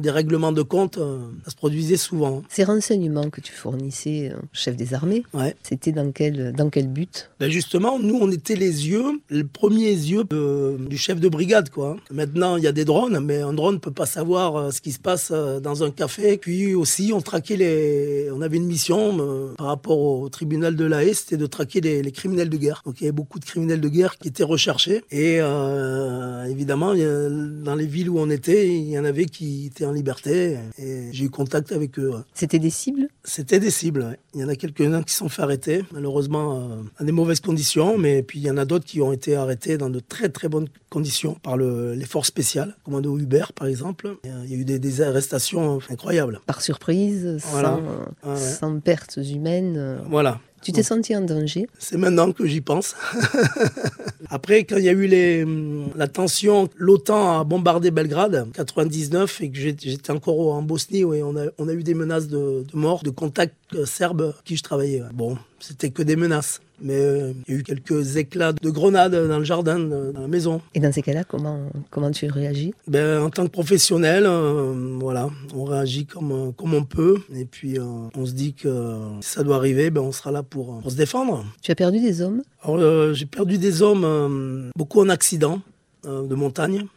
des 0.01 0.09
règlements 0.09 0.51
de 0.51 0.63
compte, 0.63 0.97
ça 1.45 1.51
se 1.51 1.55
produisait 1.55 1.97
souvent. 1.97 2.41
Ces 2.49 2.63
renseignements 2.63 3.29
que 3.29 3.41
tu 3.41 3.51
fournissais, 3.51 4.31
chef 4.51 4.75
des 4.75 4.93
armées, 4.93 5.23
ouais. 5.33 5.55
c'était 5.61 5.91
dans 5.91 6.11
quel, 6.11 6.53
dans 6.53 6.69
quel 6.69 6.87
but? 6.87 7.29
Ben 7.39 7.51
Justement, 7.51 7.99
nous, 7.99 8.17
on 8.19 8.31
était 8.31 8.55
les 8.55 8.87
yeux, 8.87 9.21
les 9.29 9.43
premiers 9.43 9.91
yeux 9.91 10.22
du 10.31 10.97
chef 10.97 11.19
de 11.19 11.29
brigade. 11.29 11.69
Quoi. 11.69 11.97
Maintenant, 12.11 12.57
il 12.57 12.63
y 12.63 12.67
a 12.67 12.71
des 12.71 12.85
drones, 12.85 13.19
mais 13.19 13.41
un 13.41 13.53
drone 13.53 13.75
ne 13.75 13.79
peut 13.79 13.91
pas 13.91 14.05
savoir 14.05 14.55
euh, 14.55 14.71
ce 14.71 14.81
qui 14.81 14.91
se 14.91 14.99
passe 14.99 15.29
euh, 15.31 15.59
dans 15.59 15.83
un 15.83 15.91
café. 15.91 16.37
Puis 16.37 16.75
aussi, 16.75 17.11
on 17.13 17.21
traquait 17.21 17.55
les. 17.55 18.29
On 18.31 18.41
avait 18.41 18.57
une 18.57 18.65
mission 18.65 19.17
euh, 19.19 19.53
par 19.57 19.67
rapport 19.67 19.99
au 19.99 20.29
tribunal 20.29 20.75
de 20.75 20.85
la 20.85 21.03
Haye, 21.03 21.15
c'était 21.15 21.37
de 21.37 21.45
traquer 21.45 21.81
les, 21.81 22.11
criminels 22.11 22.49
de 22.49 22.57
guerre. 22.57 22.81
Donc 22.85 23.01
il 23.01 23.05
y 23.05 23.07
avait 23.07 23.11
beaucoup 23.11 23.39
de 23.39 23.45
criminels 23.45 23.81
de 23.81 23.89
guerre 23.89 24.17
qui 24.17 24.27
étaient 24.27 24.43
recherchés. 24.43 25.03
Et 25.11 25.39
évidemment, 26.49 26.93
dans 26.93 27.75
les 27.75 27.85
villes 27.85 28.09
où 28.09 28.19
on 28.19 28.29
était, 28.29 28.67
il 28.67 28.89
y 28.89 28.99
en 28.99 29.05
avait 29.05 29.25
qui 29.25 29.67
étaient 29.67 29.85
en 29.85 29.91
liberté. 29.91 30.57
Et 30.77 31.09
j'ai 31.11 31.25
eu 31.25 31.29
contact 31.29 31.71
avec 31.71 31.97
eux. 31.97 32.13
C'était 32.33 32.59
des 32.59 32.69
cibles? 32.69 33.07
C'était 33.23 33.59
des 33.59 33.71
cibles, 33.71 34.17
Il 34.35 34.41
y 34.41 34.43
en 34.43 34.49
a 34.49 34.55
quelques-uns 34.55 35.01
qui 35.03 35.13
sont 35.13 35.29
fait 35.29 35.41
arrêter, 35.41 35.83
malheureusement, 35.91 36.69
dans 36.99 37.05
des 37.05 37.11
mauvaises 37.11 37.39
conditions. 37.39 37.97
Mais 37.97 38.21
puis 38.21 38.39
il 38.39 38.45
y 38.45 38.51
en 38.51 38.57
a 38.57 38.65
d'autres 38.65 38.85
qui 38.85 39.01
ont 39.01 39.11
été 39.11 39.35
arrêtés 39.35 39.77
dans 39.77 39.89
de 39.89 39.99
très 40.13 40.29
très 40.29 40.47
bonnes 40.47 40.67
conditions 40.89 41.33
par 41.41 41.57
le, 41.57 41.95
les 41.95 42.05
forces 42.05 42.27
spéciales, 42.27 42.75
commando 42.83 43.17
Hubert 43.17 43.51
par 43.51 43.67
exemple. 43.67 44.17
Il 44.23 44.51
y 44.51 44.53
a 44.53 44.57
eu 44.57 44.63
des, 44.63 45.01
arrestations 45.01 45.79
incroyables. 45.89 46.39
Par 46.45 46.61
surprise, 46.61 47.39
sans, 47.39 47.81
sans 48.35 48.79
pertes 48.79 49.17
humaines. 49.17 49.99
Voilà. 50.07 50.39
Tu 50.63 50.71
t'es 50.71 50.83
senti 50.83 51.13
en 51.15 51.21
danger? 51.21 51.67
C'est 51.77 51.97
maintenant 51.97 52.31
que 52.31 52.45
j'y 52.45 52.61
pense. 52.61 52.95
Après, 54.29 54.63
quand 54.63 54.77
il 54.77 54.85
y 54.85 54.89
a 54.89 54.93
eu 54.93 55.07
les, 55.07 55.45
la 55.95 56.07
tension, 56.07 56.69
l'OTAN 56.77 57.41
a 57.41 57.43
bombardé 57.43 57.91
Belgrade 57.91 58.45
en 58.47 58.51
99 58.51 59.41
et 59.41 59.51
que 59.51 59.57
j'étais 59.57 60.11
encore 60.11 60.53
en 60.53 60.61
Bosnie, 60.61 61.03
on, 61.03 61.35
a, 61.35 61.47
on 61.57 61.67
a 61.67 61.73
eu 61.73 61.83
des 61.83 61.93
menaces 61.93 62.29
de, 62.29 62.63
de 62.63 62.77
mort, 62.77 63.03
de 63.03 63.09
contacts 63.09 63.55
euh, 63.75 63.85
serbes 63.85 64.33
qui 64.45 64.55
je 64.55 64.63
travaillais. 64.63 65.03
Bon, 65.13 65.37
c'était 65.59 65.89
que 65.89 66.01
des 66.01 66.15
menaces. 66.15 66.61
Mais 66.81 66.99
euh, 66.99 67.33
il 67.47 67.53
y 67.53 67.57
a 67.57 67.59
eu 67.59 67.63
quelques 67.63 68.17
éclats 68.17 68.51
de 68.51 68.69
grenades 68.69 69.15
dans 69.15 69.39
le 69.39 69.45
jardin, 69.45 69.79
dans 69.79 70.19
la 70.19 70.27
maison. 70.27 70.59
Et 70.75 70.81
dans 70.81 70.91
ces 70.91 71.01
cas-là, 71.01 71.23
comment, 71.23 71.69
comment 71.89 72.11
tu 72.11 72.27
réagis? 72.27 72.73
Ben, 72.87 73.21
En 73.21 73.29
tant 73.29 73.45
que 73.45 73.51
professionnel, 73.51 74.25
euh, 74.25 74.97
voilà, 74.99 75.29
on 75.55 75.63
réagit 75.63 76.05
comme, 76.05 76.51
comme 76.57 76.73
on 76.73 76.83
peut. 76.83 77.19
Et 77.33 77.45
puis, 77.45 77.79
euh, 77.79 77.83
on 78.17 78.25
se 78.25 78.33
dit 78.33 78.53
que 78.53 78.97
si 79.21 79.31
ça 79.31 79.43
doit 79.43 79.55
arriver, 79.55 79.91
ben, 79.91 80.01
on 80.01 80.11
sera 80.11 80.31
là 80.31 80.43
pour, 80.43 80.52
pour 80.53 80.91
se 80.91 80.95
défendre. 80.95 81.45
Tu 81.61 81.71
as 81.71 81.75
perdu 81.75 81.99
des 81.99 82.21
hommes? 82.21 82.41
J'ai 83.13 83.25
perdu 83.25 83.57
des 83.57 83.81
hommes, 83.81 84.71
beaucoup 84.75 85.01
en 85.01 85.09
accident 85.09 85.61
de 86.05 86.35
montagne 86.35 86.87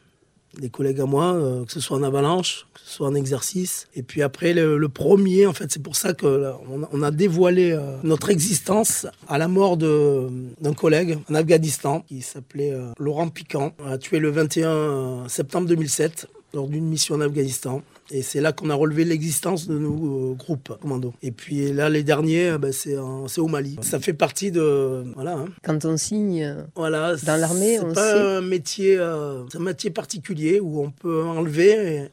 des 0.61 0.71
collègues 0.71 1.01
à 1.01 1.07
moi, 1.07 1.35
euh, 1.35 1.65
que 1.65 1.73
ce 1.73 1.81
soit 1.81 1.97
en 1.97 2.03
avalanche, 2.03 2.67
que 2.75 2.81
ce 2.81 2.97
soit 2.97 3.09
en 3.09 3.15
exercice. 3.15 3.87
Et 3.95 4.03
puis 4.03 4.23
après, 4.23 4.55
le, 4.55 4.89
premier, 4.89 5.47
en 5.47 5.53
fait, 5.53 5.71
c'est 5.71 5.83
pour 5.83 5.97
ça 5.97 6.15
qu'on 6.15 6.45
a, 6.45 6.61
on 6.93 7.03
a 7.03 7.11
dévoilé 7.11 7.73
euh, 7.73 7.97
notre 8.03 8.31
existence 8.31 9.07
à 9.29 9.39
la 9.39 9.49
mort 9.49 9.77
d'un 9.77 10.75
collègue 10.75 11.19
en 11.31 11.35
Afghanistan 11.35 12.05
qui 12.09 12.23
s'appelait 12.23 12.73
euh, 12.73 12.93
Laurent 12.99 13.29
Piquant. 13.29 13.73
On 13.85 13.91
a 13.91 13.99
tué 13.99 14.19
le 14.19 14.31
21 14.31 15.29
septembre 15.29 15.69
2007 15.69 16.29
lors 16.55 16.69
d'une 16.69 16.87
mission 16.87 17.17
en 17.17 17.21
Afghanistan. 17.21 17.83
Et 18.11 18.23
c'est 18.23 18.41
là 18.41 18.53
qu'on 18.53 18.71
a 18.71 18.75
relevé 18.75 19.05
l'existence 19.05 19.67
de 19.67 19.79
nos 19.79 20.33
euh, 20.33 20.35
groupes 20.35 20.77
commando. 20.81 21.13
Et 21.23 21.33
puis 21.33 21.73
là, 21.73 21.89
les 21.89 22.03
derniers, 22.03 22.51
euh, 22.51 22.59
ben, 22.59 22.73
c'est 22.73 22.97
au 22.97 23.49
Mali. 23.49 23.77
Ça 23.83 23.99
fait 23.99 24.13
partie 24.13 24.51
de. 24.51 25.05
Voilà. 25.15 25.35
Hein. 25.39 25.47
Quand 25.63 25.85
on 25.85 25.97
signe 25.97 26.45
euh, 26.45 26.63
voilà, 26.75 27.17
dans 27.17 27.41
l'armée, 27.41 27.81
on 27.81 27.93
pas 27.93 28.37
un 28.37 28.41
métier, 28.41 28.99
c'est 29.51 29.59
un 29.59 29.63
métier 29.63 29.91
particulier 29.91 30.61
où 30.61 30.83
on 30.83 30.91
peut 30.91 31.25
enlever 31.25 32.09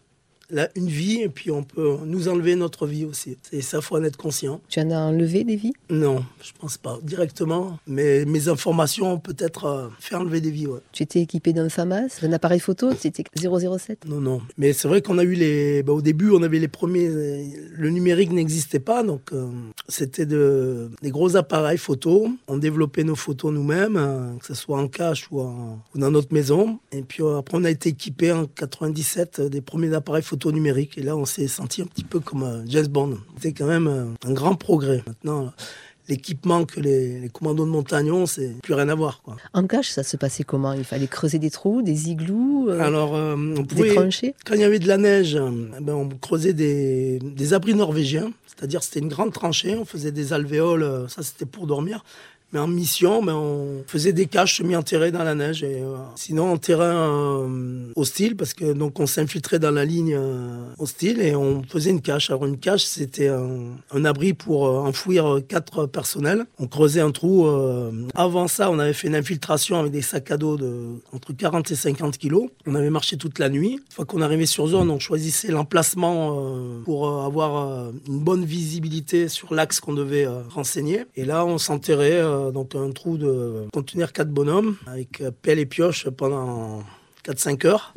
une 0.76 0.88
vie 0.88 1.22
et 1.22 1.30
puis 1.30 1.52
on 1.52 1.64
peut 1.64 1.98
nous 2.06 2.28
enlever 2.28 2.56
notre 2.56 2.88
vie 2.88 3.06
aussi. 3.06 3.38
Et 3.52 3.62
ça, 3.62 3.82
faut 3.82 3.98
en 3.98 4.04
être 4.04 4.18
conscient. 4.18 4.62
Tu 4.70 4.80
en 4.80 4.92
as 4.92 5.00
enlevé 5.00 5.44
des 5.44 5.56
vies? 5.56 5.74
Non, 5.90 6.24
je 6.42 6.52
pense 6.60 6.78
pas 6.78 7.00
directement. 7.04 7.80
Mais 7.88 8.26
mes 8.26 8.48
informations 8.48 9.14
ont 9.14 9.20
peut-être 9.20 9.66
euh, 9.66 9.88
fait 10.00 10.16
enlever 10.16 10.42
des 10.42 10.52
vies. 10.52 10.68
Tu 10.92 11.04
étais 11.04 11.22
équipé 11.22 11.54
d'un 11.54 11.70
FAMAS, 11.70 12.20
d'un 12.22 12.34
appareil 12.34 12.60
photo 12.60 12.92
C'était 12.98 13.24
007 13.36 14.06
Non, 14.08 14.22
non. 14.22 14.42
Mais 14.58 14.74
c'est 14.74 14.88
vrai 14.88 15.02
qu'on 15.02 15.18
a 15.18 15.24
eu 15.24 15.34
les. 15.34 15.84
Bah, 15.84 15.94
au 15.94 16.02
début, 16.02 16.32
on 16.32 16.42
avait 16.44 16.60
les 16.60 16.68
premiers. 16.68 17.08
Le 17.08 17.90
numérique 17.90 18.32
n'existait 18.32 18.80
pas, 18.80 19.04
donc 19.04 19.34
euh, 19.34 19.48
c'était 19.90 20.26
de... 20.26 20.90
des 21.02 21.12
gros 21.12 21.36
appareils 21.36 21.78
photo. 21.78 22.30
On 22.48 22.58
développait 22.58 23.04
nos 23.04 23.16
photos 23.16 23.54
nous-mêmes, 23.54 23.98
euh, 23.98 24.36
que 24.38 24.46
ce 24.46 24.54
soit 24.54 24.78
en 24.78 24.88
cache 24.88 25.28
ou, 25.32 25.42
ou, 25.42 25.98
dans 25.98 26.12
notre 26.12 26.34
maison. 26.34 26.80
Et 26.92 27.02
puis 27.02 27.24
après, 27.24 27.58
on 27.58 27.64
a 27.64 27.70
été 27.70 27.90
équipé 27.90 28.32
en 28.32 28.46
97 28.46 29.42
des 29.42 29.62
premiers 29.62 29.94
appareils 29.94 30.24
photo 30.24 30.43
numérique. 30.52 30.98
Et 30.98 31.04
là, 31.04 31.16
on 31.16 31.26
s'est 31.26 31.48
senti 31.48 31.82
un 31.82 31.86
petit 31.86 32.04
peu 32.04 32.20
comme 32.20 32.44
un 32.44 32.64
James 32.68 32.88
Bond. 32.88 33.18
C'était 33.36 33.54
quand 33.54 33.68
même 33.68 34.16
un 34.26 34.34
grand 34.34 34.56
progrès. 34.56 35.04
Maintenant, 35.08 35.52
l'équipement 36.10 36.66
que 36.66 36.80
les, 36.80 37.30
commandos 37.32 37.66
de 37.66 37.72
montagne 37.72 38.12
ont, 38.12 38.26
c'est 38.26 38.56
plus 38.62 38.74
rien 38.74 38.90
à 38.90 38.96
voir. 38.96 39.22
Quoi. 39.24 39.38
En 39.54 39.66
cache, 39.66 39.90
ça 39.90 40.04
se 40.04 40.18
passait 40.18 40.44
comment? 40.44 40.74
Il 40.74 40.84
fallait 40.84 41.08
creuser 41.08 41.40
des 41.40 41.50
trous, 41.50 41.82
des 41.82 42.10
igloos, 42.10 42.70
euh, 42.70 42.80
Alors, 42.80 43.16
euh, 43.16 43.36
on 43.36 43.64
pouvait, 43.64 43.90
des 43.90 43.96
tranchées? 43.96 44.36
Quand 44.46 44.56
il 44.56 44.62
y 44.62 44.66
avait 44.66 44.80
de 44.80 44.88
la 44.88 44.98
neige, 44.98 45.36
eh 45.38 45.82
ben, 45.82 45.94
on 45.94 46.10
creusait 46.10 46.54
des, 46.54 47.20
des 47.20 47.54
abris 47.54 47.74
norvégiens. 47.74 48.32
C'est-à-dire, 48.46 48.84
c'était 48.84 49.00
une 49.00 49.10
grande 49.10 49.34
tranchée, 49.34 49.76
on 49.76 49.86
faisait 49.86 50.12
des 50.12 50.32
alvéoles, 50.32 50.84
euh, 50.84 51.08
ça 51.08 51.24
c'était 51.24 51.46
pour 51.46 51.68
dormir. 51.68 52.04
Mais 52.54 52.60
en 52.60 52.68
mission, 52.68 53.24
ben, 53.24 53.34
on 53.34 53.84
faisait 53.88 54.14
des 54.14 54.28
caches 54.28 54.58
semi-enterrées 54.58 55.12
dans 55.12 55.24
la 55.24 55.34
neige. 55.34 55.64
Euh, 55.64 55.96
sinon, 56.16 56.52
en 56.52 56.58
terrain 56.58 57.48
euh, 57.48 57.92
hostile, 57.96 58.36
parce 58.36 58.54
que 58.54 58.74
donc 58.74 59.00
on 59.00 59.08
s'infiltrait 59.08 59.58
dans 59.58 59.72
la 59.72 59.86
ligne 59.86 60.14
euh, 60.16 60.68
hostile 60.78 61.20
et 61.20 61.36
on 61.36 61.64
faisait 61.64 61.90
une 61.90 62.02
cache. 62.02 62.30
Alors 62.30 62.46
une 62.46 62.60
cache, 62.60 62.84
c'était 62.84 63.28
un, 63.28 64.06
abri 64.06 64.34
pour 64.34 64.64
enfouir 64.64 65.40
quatre 65.48 65.88
personnels. 65.88 66.46
On 66.60 66.68
creusait 66.68 67.02
un 67.02 67.10
trou. 67.10 67.48
avant 68.14 68.48
ça, 68.48 68.70
on 68.70 68.78
avait 68.78 68.94
fait 68.94 69.08
une 69.08 69.16
infiltration 69.16 69.80
avec 69.80 69.92
des 69.92 70.02
sacs 70.02 70.30
à 70.30 70.38
dos 70.38 70.58
de 70.58 71.00
entre 71.14 71.34
40 71.34 71.72
et 71.72 71.76
50 71.76 72.18
kilos. 72.18 72.50
On 72.68 72.76
avait 72.76 72.90
marché 72.90 73.18
toute 73.18 73.40
la 73.40 73.50
nuit. 73.50 73.76
Une 73.76 73.92
fois 73.92 74.06
qu'on 74.06 74.22
arrivait 74.22 74.46
sur 74.46 74.68
zone, 74.68 74.92
on 74.92 75.00
choisissait 75.00 75.52
l'emplacement 75.52 76.38
pour 76.84 77.24
avoir 77.24 77.92
une 78.08 78.20
bonne 78.20 78.44
visibilité 78.44 79.30
sur 79.30 79.54
l'axe 79.54 79.80
qu'on 79.80 79.94
devait 79.94 80.28
renseigner. 80.50 81.06
Et 81.16 81.24
là, 81.24 81.46
on 81.46 81.58
s'enterrait 81.58 82.22
donc 82.52 82.76
un 82.76 82.92
trou 82.92 83.18
de 83.18 83.68
contenir 83.72 84.12
quatre 84.14 84.30
bonhommes 84.30 84.76
avec 84.88 85.24
pelle 85.42 85.60
et 85.60 85.66
pioche 85.66 86.10
pendant 86.10 86.84
4-5 87.26 87.68
heures. 87.68 87.94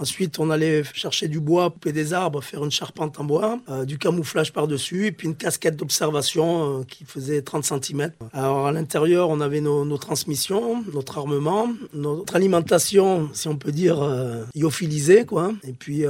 Ensuite, 0.00 0.40
on 0.40 0.50
allait 0.50 0.82
chercher 0.92 1.28
du 1.28 1.38
bois, 1.38 1.70
couper 1.70 1.92
des 1.92 2.12
arbres, 2.12 2.42
faire 2.42 2.64
une 2.64 2.70
charpente 2.70 3.20
en 3.20 3.24
bois, 3.24 3.60
euh, 3.68 3.84
du 3.84 3.96
camouflage 3.96 4.52
par-dessus, 4.52 5.06
et 5.06 5.12
puis 5.12 5.28
une 5.28 5.36
casquette 5.36 5.76
d'observation 5.76 6.80
euh, 6.80 6.82
qui 6.84 7.04
faisait 7.04 7.42
30 7.42 7.64
cm. 7.64 8.10
Alors 8.32 8.66
à 8.66 8.72
l'intérieur, 8.72 9.30
on 9.30 9.40
avait 9.40 9.60
nos, 9.60 9.98
transmissions, 9.98 10.84
notre 10.92 11.18
armement, 11.18 11.68
notre 11.92 12.34
alimentation, 12.34 13.30
si 13.32 13.46
on 13.46 13.56
peut 13.56 13.70
dire, 13.70 14.02
euh, 14.02 14.44
iophilisée, 14.54 15.24
quoi. 15.24 15.52
Et 15.62 15.72
puis 15.72 16.04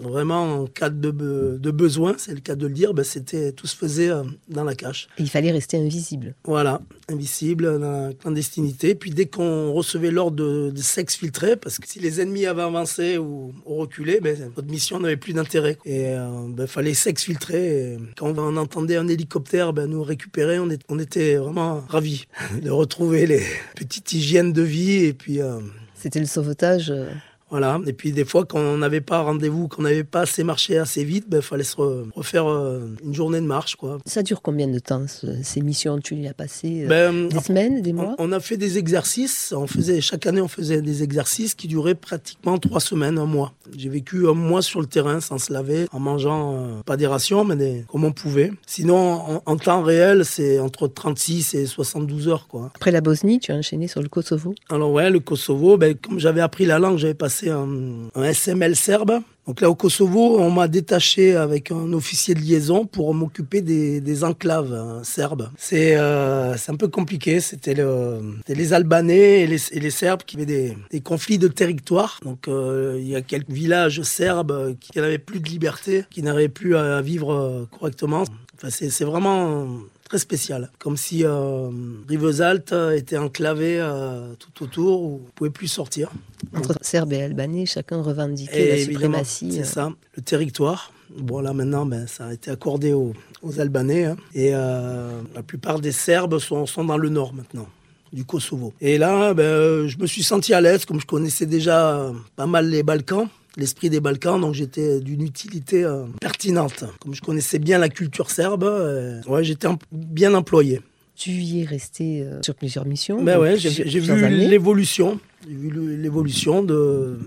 vraiment, 0.00 0.62
en 0.62 0.66
cas 0.66 0.88
de, 0.88 1.10
de 1.10 1.70
besoin, 1.70 2.14
c'est 2.16 2.32
le 2.32 2.40
cas 2.40 2.54
de 2.54 2.66
le 2.66 2.72
dire, 2.72 2.94
ben, 2.94 3.04
c'était 3.04 3.52
tout 3.52 3.66
se 3.66 3.76
faisait 3.76 4.10
dans 4.48 4.64
la 4.64 4.74
cache. 4.74 5.08
Et 5.18 5.22
il 5.22 5.30
fallait 5.30 5.50
rester 5.50 5.76
invisible. 5.76 6.34
Voilà, 6.44 6.80
invisible 7.08 7.78
dans 7.78 8.06
la 8.06 8.14
clandestinité. 8.14 8.94
Puis 8.94 9.10
dès 9.10 9.26
qu'on 9.26 9.72
recevait 9.72 10.10
l'ordre 10.10 10.36
de, 10.36 10.70
de 10.70 10.82
s'exfiltrer, 10.82 11.56
parce 11.56 11.78
que 11.78 11.86
si 11.86 11.98
les 11.98 12.20
ennemis 12.20 12.46
avaient 12.46 12.62
avancé 12.62 13.18
ou, 13.26 13.52
reculer, 13.66 14.20
ben, 14.20 14.36
notre 14.56 14.70
mission 14.70 15.00
n'avait 15.00 15.16
plus 15.16 15.32
d'intérêt. 15.32 15.78
Et 15.84 16.02
il 16.02 16.06
euh, 16.06 16.46
ben, 16.48 16.66
fallait 16.66 16.94
s'exfiltrer. 16.94 17.96
Quand 18.16 18.38
on 18.38 18.56
entendait 18.56 18.96
un 18.96 19.08
hélicoptère 19.08 19.72
ben, 19.72 19.86
nous 19.86 20.02
récupérer, 20.02 20.58
on, 20.58 20.98
était 20.98 21.36
vraiment 21.36 21.84
ravis 21.88 22.26
de 22.62 22.70
retrouver 22.70 23.26
les 23.26 23.42
petites 23.74 24.12
hygiènes 24.12 24.52
de 24.52 24.62
vie. 24.62 25.12
Puis, 25.12 25.40
euh, 25.40 25.60
C'était 25.94 26.20
le 26.20 26.26
sauvetage 26.26 26.90
euh, 26.90 27.10
voilà. 27.50 27.80
Et 27.86 27.92
puis 27.92 28.10
des 28.10 28.24
fois, 28.24 28.44
quand 28.44 28.58
on 28.58 28.78
n'avait 28.78 29.00
pas 29.00 29.22
rendez-vous, 29.22 29.68
qu'on 29.68 29.82
n'avait 29.82 30.04
pas 30.04 30.22
assez 30.22 30.42
marché 30.42 30.78
assez 30.78 31.04
vite, 31.04 31.24
il 31.28 31.30
ben, 31.30 31.42
fallait 31.42 31.62
se 31.62 31.76
refaire 31.76 32.46
euh, 32.50 32.80
une 33.04 33.14
journée 33.14 33.40
de 33.40 33.46
marche. 33.46 33.76
Quoi. 33.76 33.98
Ça 34.04 34.22
dure 34.22 34.42
combien 34.42 34.66
de 34.66 34.78
temps, 34.80 35.04
ces 35.42 35.60
missions? 35.60 36.00
Tu 36.00 36.16
les 36.16 36.28
as 36.28 36.34
passées 36.34 36.84
euh, 36.84 36.88
ben, 36.88 37.28
Des 37.28 37.40
semaines, 37.40 37.82
des 37.82 37.92
mois? 37.92 38.16
on, 38.18 38.32
a 38.32 38.40
fait 38.40 38.56
des 38.56 38.78
exercices. 38.78 39.54
On 39.56 39.68
faisait, 39.68 40.00
chaque 40.00 40.26
année, 40.26 40.40
on 40.40 40.48
faisait 40.48 40.82
des 40.82 41.04
exercices 41.04 41.54
qui 41.54 41.68
duraient 41.68 41.94
pratiquement 41.94 42.58
trois 42.58 42.80
semaines, 42.80 43.18
un 43.18 43.26
mois. 43.26 43.52
J'ai 43.76 43.88
vécu 43.88 44.26
un 44.28 44.34
mois 44.34 44.62
sur 44.62 44.80
le 44.80 44.86
terrain 44.86 45.20
sans 45.20 45.38
se 45.38 45.52
laver, 45.52 45.86
en 45.92 46.00
mangeant 46.00 46.54
euh, 46.54 46.82
pas 46.84 46.96
des 46.96 47.06
rations, 47.06 47.44
mais 47.44 47.56
des, 47.56 47.84
comme 47.88 48.04
on 48.04 48.12
pouvait. 48.12 48.50
Sinon, 48.66 49.40
en, 49.44 49.56
temps 49.56 49.82
réel, 49.82 50.24
c'est 50.24 50.58
entre 50.58 50.88
36 50.88 51.54
et 51.54 51.66
72 51.66 52.28
heures. 52.28 52.48
Quoi. 52.48 52.70
Après 52.74 52.90
la 52.90 53.00
Bosnie, 53.00 53.38
tu 53.38 53.52
as 53.52 53.54
enchaîné 53.54 53.86
sur 53.86 54.02
le 54.02 54.08
Kosovo? 54.08 54.54
Alors 54.68 54.90
ouais, 54.90 55.10
le 55.10 55.20
Kosovo, 55.20 55.76
ben, 55.76 55.94
comme 55.94 56.18
j'avais 56.18 56.40
appris 56.40 56.66
la 56.66 56.78
langue, 56.78 56.98
j'avais 56.98 57.14
passé 57.14 57.35
c'est 57.36 57.50
un, 57.50 58.08
SML 58.32 58.76
serbe. 58.76 59.20
Donc 59.46 59.60
là, 59.60 59.70
au 59.70 59.74
Kosovo, 59.74 60.40
on 60.40 60.50
m'a 60.50 60.66
détaché 60.66 61.36
avec 61.36 61.70
un 61.70 61.92
officier 61.92 62.34
de 62.34 62.40
liaison 62.40 62.84
pour 62.84 63.14
m'occuper 63.14 63.60
des, 63.60 64.24
enclaves 64.24 64.72
hein, 64.72 65.02
serbes. 65.04 65.50
Euh, 65.72 66.54
c'est 66.56 66.72
un 66.72 66.76
peu 66.76 66.88
compliqué. 66.88 67.40
C'était 67.40 67.74
le, 67.74 68.20
les 68.48 68.72
Albanais 68.72 69.42
et 69.42 69.46
les, 69.46 69.90
Serbes 69.90 70.22
qui 70.26 70.36
avaient 70.36 70.74
des, 70.90 71.00
conflits 71.00 71.38
de 71.38 71.48
territoire. 71.48 72.18
Donc 72.24 72.48
euh, 72.48 72.98
il 72.98 73.08
y 73.08 73.14
a 73.14 73.22
quelques 73.22 73.50
villages 73.50 74.02
serbes 74.02 74.74
qui 74.80 74.98
n'avaient 74.98 75.18
plus 75.18 75.40
de 75.40 75.48
liberté, 75.48 76.04
qui 76.10 76.22
n'arrivaient 76.22 76.48
plus 76.48 76.74
à 76.76 77.00
vivre 77.02 77.32
euh, 77.32 77.68
correctement. 77.78 78.24
Enfin, 78.56 78.68
c'est 78.70 79.04
vraiment 79.04 79.68
très 80.08 80.18
spécial. 80.18 80.70
Comme 80.78 80.96
si 80.96 81.24
euh, 81.24 81.70
Rivesaltes 82.08 82.74
était 82.94 83.18
enclavé 83.18 83.78
euh, 83.80 84.34
tout 84.38 84.64
autour, 84.64 85.02
où 85.02 85.20
on 85.22 85.26
ne 85.26 85.30
pouvait 85.34 85.50
plus 85.50 85.68
sortir. 85.68 86.10
Entre 86.54 86.74
Serbes 86.80 87.12
et 87.12 87.22
Albanais, 87.22 87.66
chacun 87.66 88.00
revendiquait 88.00 88.76
la 88.76 88.84
suprématie. 88.84 89.52
C'est 89.52 89.60
euh. 89.60 89.64
ça, 89.64 89.92
le 90.16 90.22
territoire. 90.22 90.92
Bon, 91.18 91.40
là 91.40 91.52
maintenant, 91.52 91.86
ben, 91.86 92.06
ça 92.06 92.26
a 92.26 92.32
été 92.32 92.50
accordé 92.50 92.92
aux, 92.92 93.14
Albanais. 93.58 94.04
Hein. 94.04 94.16
et 94.34 94.50
euh, 94.52 95.20
la 95.34 95.42
plupart 95.42 95.80
des 95.80 95.92
Serbes 95.92 96.38
sont, 96.38 96.66
sont 96.66 96.84
dans 96.84 96.98
le 96.98 97.08
nord 97.08 97.32
maintenant 97.32 97.68
du 98.12 98.24
Kosovo. 98.24 98.72
Et 98.80 98.98
là, 98.98 99.34
ben, 99.34 99.86
je 99.86 99.98
me 99.98 100.06
suis 100.06 100.22
senti 100.22 100.54
à 100.54 100.60
l'aise, 100.60 100.84
comme 100.84 101.00
je 101.00 101.06
connaissais 101.06 101.46
déjà 101.46 102.12
pas 102.34 102.46
mal 102.46 102.68
les 102.68 102.82
Balkans 102.82 103.28
l'esprit 103.56 103.90
des 103.90 104.00
Balkans, 104.00 104.40
donc 104.40 104.54
j'étais 104.54 105.00
d'une 105.00 105.22
utilité 105.22 105.84
euh, 105.84 106.04
pertinente. 106.20 106.84
Comme 107.00 107.14
je 107.14 107.22
connaissais 107.22 107.58
bien 107.58 107.78
la 107.78 107.88
culture 107.88 108.30
serbe, 108.30 108.64
euh, 108.64 109.22
ouais, 109.26 109.44
j'étais 109.44 109.68
bien 109.90 110.34
employé. 110.34 110.80
Tu 111.14 111.30
y 111.30 111.62
es 111.62 111.64
resté 111.64 112.22
euh, 112.22 112.42
sur 112.42 112.54
plusieurs 112.54 112.84
missions. 112.84 113.22
Ben 113.22 113.38
ouais, 113.38 113.56
j'ai 113.56 114.00
vu 114.00 114.28
l'évolution, 114.28 115.18
j'ai 115.48 115.54
vu 115.54 115.96
l'évolution 115.96 116.62
de. 116.62 117.18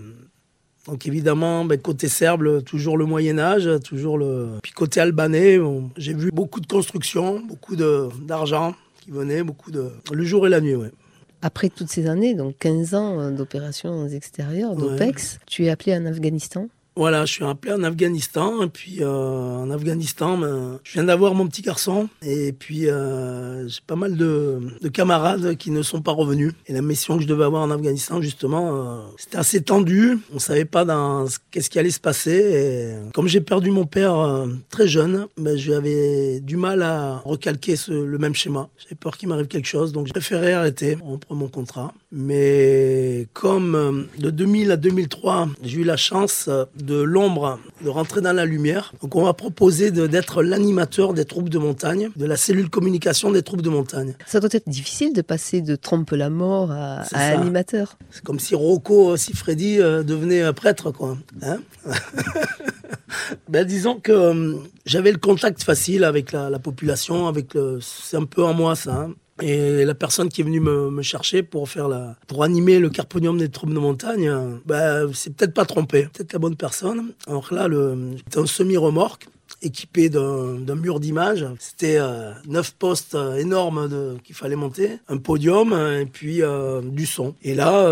Donc 0.86 1.06
évidemment, 1.06 1.64
ben, 1.64 1.78
côté 1.78 2.08
serbe, 2.08 2.64
toujours 2.64 2.96
le 2.96 3.04
Moyen 3.04 3.38
Âge, 3.38 3.68
toujours 3.84 4.16
le. 4.16 4.58
Puis 4.62 4.72
côté 4.72 5.00
albanais, 5.00 5.58
j'ai 5.96 6.14
vu 6.14 6.30
beaucoup 6.32 6.60
de 6.60 6.66
construction, 6.66 7.40
beaucoup 7.40 7.74
d'argent, 7.74 8.76
qui 9.00 9.10
venaient, 9.10 9.42
beaucoup 9.42 9.72
de. 9.72 9.90
le 10.12 10.24
jour 10.24 10.46
et 10.46 10.50
la 10.50 10.60
nuit, 10.60 10.76
ouais. 10.76 10.90
Après 11.42 11.70
toutes 11.70 11.90
ces 11.90 12.06
années, 12.06 12.34
donc 12.34 12.56
15 12.58 12.94
ans 12.94 13.30
d'opérations 13.30 14.06
extérieures, 14.08 14.76
d'OPEX, 14.76 15.38
tu 15.46 15.64
es 15.64 15.70
appelé 15.70 15.96
en 15.96 16.04
Afghanistan 16.04 16.68
voilà, 17.00 17.24
je 17.24 17.32
suis 17.32 17.44
appelé 17.44 17.72
en 17.72 17.82
Afghanistan. 17.82 18.62
Et 18.62 18.66
puis 18.66 18.98
euh, 19.00 19.08
en 19.08 19.70
Afghanistan, 19.70 20.36
ben, 20.36 20.78
je 20.84 20.92
viens 20.92 21.04
d'avoir 21.04 21.34
mon 21.34 21.46
petit 21.46 21.62
garçon. 21.62 22.10
Et 22.20 22.52
puis 22.52 22.90
euh, 22.90 23.66
j'ai 23.68 23.80
pas 23.86 23.96
mal 23.96 24.18
de, 24.18 24.60
camarades 24.92 25.56
qui 25.56 25.70
ne 25.70 25.80
sont 25.80 26.02
pas 26.02 26.12
revenus. 26.12 26.52
Et 26.66 26.74
la 26.74 26.82
mission 26.82 27.16
que 27.16 27.22
je 27.22 27.26
devais 27.26 27.44
avoir 27.44 27.62
en 27.62 27.70
Afghanistan, 27.70 28.20
justement, 28.20 28.68
euh, 28.74 29.00
c'était 29.16 29.38
assez 29.38 29.62
tendu. 29.62 30.18
On 30.34 30.38
savait 30.38 30.66
pas 30.66 30.84
dans 30.84 31.24
qu'est-ce 31.50 31.70
qui 31.70 31.78
allait 31.78 31.90
se 31.90 32.00
passer. 32.00 32.36
Et 32.36 33.12
comme 33.14 33.28
j'ai 33.28 33.40
perdu 33.40 33.70
mon 33.70 33.86
père 33.86 34.46
très 34.68 34.86
jeune, 34.86 35.26
ben, 35.38 35.56
j'avais 35.56 36.40
du 36.40 36.58
mal 36.58 36.82
à 36.82 37.22
recalquer 37.24 37.76
le 37.88 38.18
même 38.18 38.34
schéma. 38.34 38.68
J'avais 38.76 38.96
peur 38.96 39.16
qu'il 39.16 39.30
m'arrive 39.30 39.46
quelque 39.46 39.68
chose. 39.68 39.92
Donc 39.92 40.06
j'ai 40.06 40.12
préféré 40.12 40.52
arrêter, 40.52 40.98
rompre 41.00 41.32
mon 41.32 41.48
contrat. 41.48 41.94
Mais 42.12 43.26
comme 43.32 44.06
de 44.18 44.28
2000 44.28 44.72
à 44.72 44.76
2003, 44.76 45.48
j'ai 45.62 45.78
eu 45.78 45.84
la 45.84 45.96
chance 45.96 46.50
de 46.76 46.89
de 46.90 47.00
l'ombre, 47.00 47.60
de 47.84 47.88
rentrer 47.88 48.20
dans 48.20 48.32
la 48.32 48.44
lumière. 48.44 48.92
Donc 49.00 49.14
on 49.14 49.22
va 49.22 49.32
proposer 49.32 49.92
d'être 49.92 50.42
l'animateur 50.42 51.14
des 51.14 51.24
troupes 51.24 51.48
de 51.48 51.58
montagne, 51.58 52.10
de 52.16 52.26
la 52.26 52.36
cellule 52.36 52.68
communication 52.68 53.30
des 53.30 53.42
troupes 53.42 53.62
de 53.62 53.70
montagne. 53.70 54.14
Ça 54.26 54.40
doit 54.40 54.50
être 54.52 54.68
difficile 54.68 55.12
de 55.12 55.22
passer 55.22 55.60
de 55.60 55.76
trompe 55.76 56.10
la 56.10 56.30
mort 56.30 56.72
à, 56.72 57.04
animateur. 57.14 57.96
C'est 58.10 58.24
comme 58.24 58.40
si 58.40 58.56
Rocco, 58.56 59.16
si 59.16 59.34
Freddy 59.34 59.80
euh, 59.80 60.02
devenait 60.02 60.52
prêtre, 60.52 60.90
quoi. 60.90 61.16
Hein 61.42 61.58
ben, 63.48 63.64
disons 63.64 64.00
que 64.00 64.10
euh, 64.10 64.56
j'avais 64.84 65.12
le 65.12 65.18
contact 65.18 65.62
facile 65.62 66.02
avec 66.02 66.32
la, 66.32 66.58
population, 66.58 67.28
avec 67.28 67.56
c'est 67.80 68.16
un 68.16 68.24
peu 68.24 68.42
en 68.42 68.52
moi 68.52 68.74
ça. 68.74 68.94
Hein. 68.94 69.14
Et 69.40 69.84
la 69.84 69.94
personne 69.94 70.28
qui 70.28 70.40
est 70.40 70.44
venue 70.44 70.60
me, 70.60 71.02
chercher 71.02 71.42
pour 71.42 71.68
faire 71.68 71.88
la, 71.88 72.16
pour 72.26 72.44
animer 72.44 72.78
le 72.78 72.90
carponium 72.90 73.38
des 73.38 73.48
troupes 73.48 73.72
de 73.72 73.78
montagne, 73.78 74.30
bah, 74.66 75.02
c'est 75.14 75.34
peut-être 75.34 75.54
pas 75.54 75.64
trompé, 75.64 76.08
peut-être 76.12 76.32
la 76.32 76.38
bonne 76.38 76.56
personne. 76.56 77.12
Alors 77.26 77.52
là, 77.52 77.68
c'était 78.18 78.38
un 78.38 78.46
semi-remorque 78.46 79.28
équipé 79.62 80.08
d'un 80.08 80.74
mur 80.74 81.00
d'image. 81.00 81.46
C'était 81.58 81.98
euh, 81.98 82.32
neuf 82.46 82.72
postes 82.72 83.14
euh, 83.14 83.36
énormes 83.36 84.18
qu'il 84.24 84.34
fallait 84.34 84.56
monter, 84.56 84.98
un 85.08 85.18
podium 85.18 85.72
et 85.72 86.06
puis 86.06 86.42
euh, 86.42 86.80
du 86.82 87.06
son. 87.06 87.34
Et 87.42 87.54
là, 87.54 87.88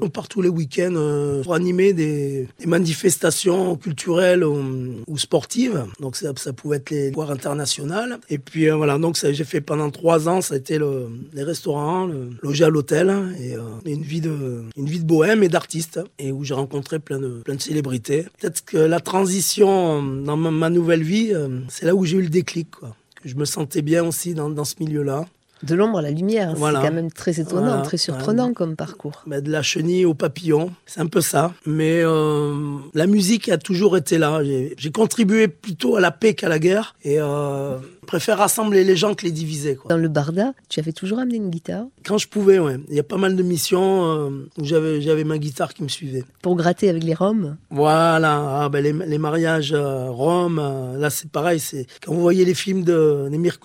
on 0.00 0.08
part 0.08 0.28
tous 0.28 0.42
les 0.42 0.48
week-ends 0.48 1.40
pour 1.42 1.54
animer 1.54 1.92
des, 1.92 2.48
manifestations 2.66 3.76
culturelles 3.76 4.44
ou, 4.44 5.18
sportives. 5.18 5.84
Donc 6.00 6.16
ça, 6.16 6.32
pouvait 6.52 6.76
être 6.78 6.90
les 6.90 7.12
foires 7.12 7.30
internationales. 7.30 8.18
Et 8.28 8.38
puis 8.38 8.68
voilà, 8.68 8.98
donc 8.98 9.18
j'ai 9.20 9.44
fait 9.44 9.60
pendant 9.60 9.90
trois 9.90 10.28
ans, 10.28 10.40
ça 10.40 10.54
a 10.54 10.56
été 10.56 10.78
le, 10.78 11.08
les 11.32 11.42
restaurants, 11.42 12.08
loger 12.42 12.64
à 12.64 12.68
l'hôtel 12.68 13.12
et, 13.40 13.54
une 13.90 14.02
vie 14.02 14.20
de 14.20 14.64
une 14.76 14.86
vie 14.86 15.00
de 15.00 15.06
bohème 15.06 15.42
et 15.42 15.48
d'artiste 15.48 16.00
et 16.18 16.30
où 16.30 16.44
j'ai 16.44 16.54
rencontré 16.54 16.98
plein 16.98 17.18
de 17.18 17.40
plein 17.44 17.54
de 17.54 17.62
célébrités. 17.62 18.26
Peut-être 18.38 18.64
que 18.64 18.76
la 18.76 19.00
transition 19.00 20.02
dans 20.02 20.36
ma 20.36 20.50
nouvelle 20.70 21.02
vie, 21.02 21.32
euh, 21.32 21.60
c'est 21.68 21.86
là 21.86 21.94
où 21.94 22.04
j'ai 22.04 22.16
eu 22.16 22.22
le 22.22 22.28
déclic. 22.28 22.70
Quoi. 22.70 22.96
Je 23.24 23.34
me 23.34 23.44
sentais 23.44 23.82
bien 23.82 24.04
aussi 24.04 24.34
dans 24.34 24.64
ce 24.64 24.74
milieu-là. 24.80 25.26
De 25.62 25.74
l'ombre 25.74 25.98
à 25.98 26.02
la 26.02 26.10
lumière, 26.10 26.54
c'est 26.56 26.60
quand 26.60 26.92
même 26.92 27.10
très 27.10 27.40
étonnant, 27.40 27.82
très 27.82 27.96
surprenant 27.96 28.52
comme 28.52 28.76
parcours. 28.76 29.22
Mais 29.26 29.42
de 29.42 29.50
la 29.50 29.62
chenille 29.62 30.04
au 30.04 30.14
papillon, 30.14 30.70
c'est 30.86 31.00
un 31.00 31.06
peu 31.06 31.20
ça. 31.20 31.52
Mais 31.66 32.00
euh, 32.02 32.78
la 32.94 33.06
musique 33.06 33.48
a 33.48 33.58
toujours 33.58 33.96
été 33.96 34.18
là. 34.18 34.40
J'ai 34.42 34.90
contribué 34.92 35.48
plutôt 35.48 35.96
à 35.96 36.00
la 36.00 36.10
paix 36.10 36.34
qu'à 36.34 36.48
la 36.48 36.58
guerre. 36.58 36.94
Et 37.04 37.20
euh, 37.20 37.78
préfère 38.08 38.38
rassembler 38.38 38.84
les 38.84 38.96
gens 38.96 39.14
que 39.14 39.24
les 39.24 39.30
diviser. 39.30 39.76
Quoi. 39.76 39.90
Dans 39.90 40.00
le 40.00 40.08
Barda, 40.08 40.54
tu 40.68 40.80
avais 40.80 40.92
toujours 40.92 41.18
amené 41.18 41.36
une 41.36 41.50
guitare? 41.50 41.84
Quand 42.04 42.16
je 42.16 42.26
pouvais, 42.26 42.58
ouais. 42.58 42.78
Il 42.88 42.96
y 42.96 43.00
a 43.00 43.04
pas 43.04 43.18
mal 43.18 43.36
de 43.36 43.42
missions 43.42 44.04
euh, 44.04 44.30
où 44.58 44.64
j'avais, 44.64 45.24
ma 45.24 45.38
guitare 45.38 45.74
qui 45.74 45.82
me 45.82 45.88
suivait. 45.88 46.24
Pour 46.40 46.56
gratter 46.56 46.88
avec 46.88 47.04
les 47.04 47.14
Roms? 47.14 47.56
Voilà, 47.70 48.62
ah, 48.62 48.68
ben 48.70 48.82
les, 48.82 48.92
les, 48.92 49.18
mariages 49.18 49.72
euh, 49.74 50.10
Roms, 50.10 50.56
là 50.98 51.10
c'est 51.10 51.30
pareil. 51.30 51.60
Quand 52.02 52.14
vous 52.14 52.20
voyez 52.20 52.46
les 52.46 52.54
films 52.54 52.82
de 52.82 53.28
Nemir 53.30 53.58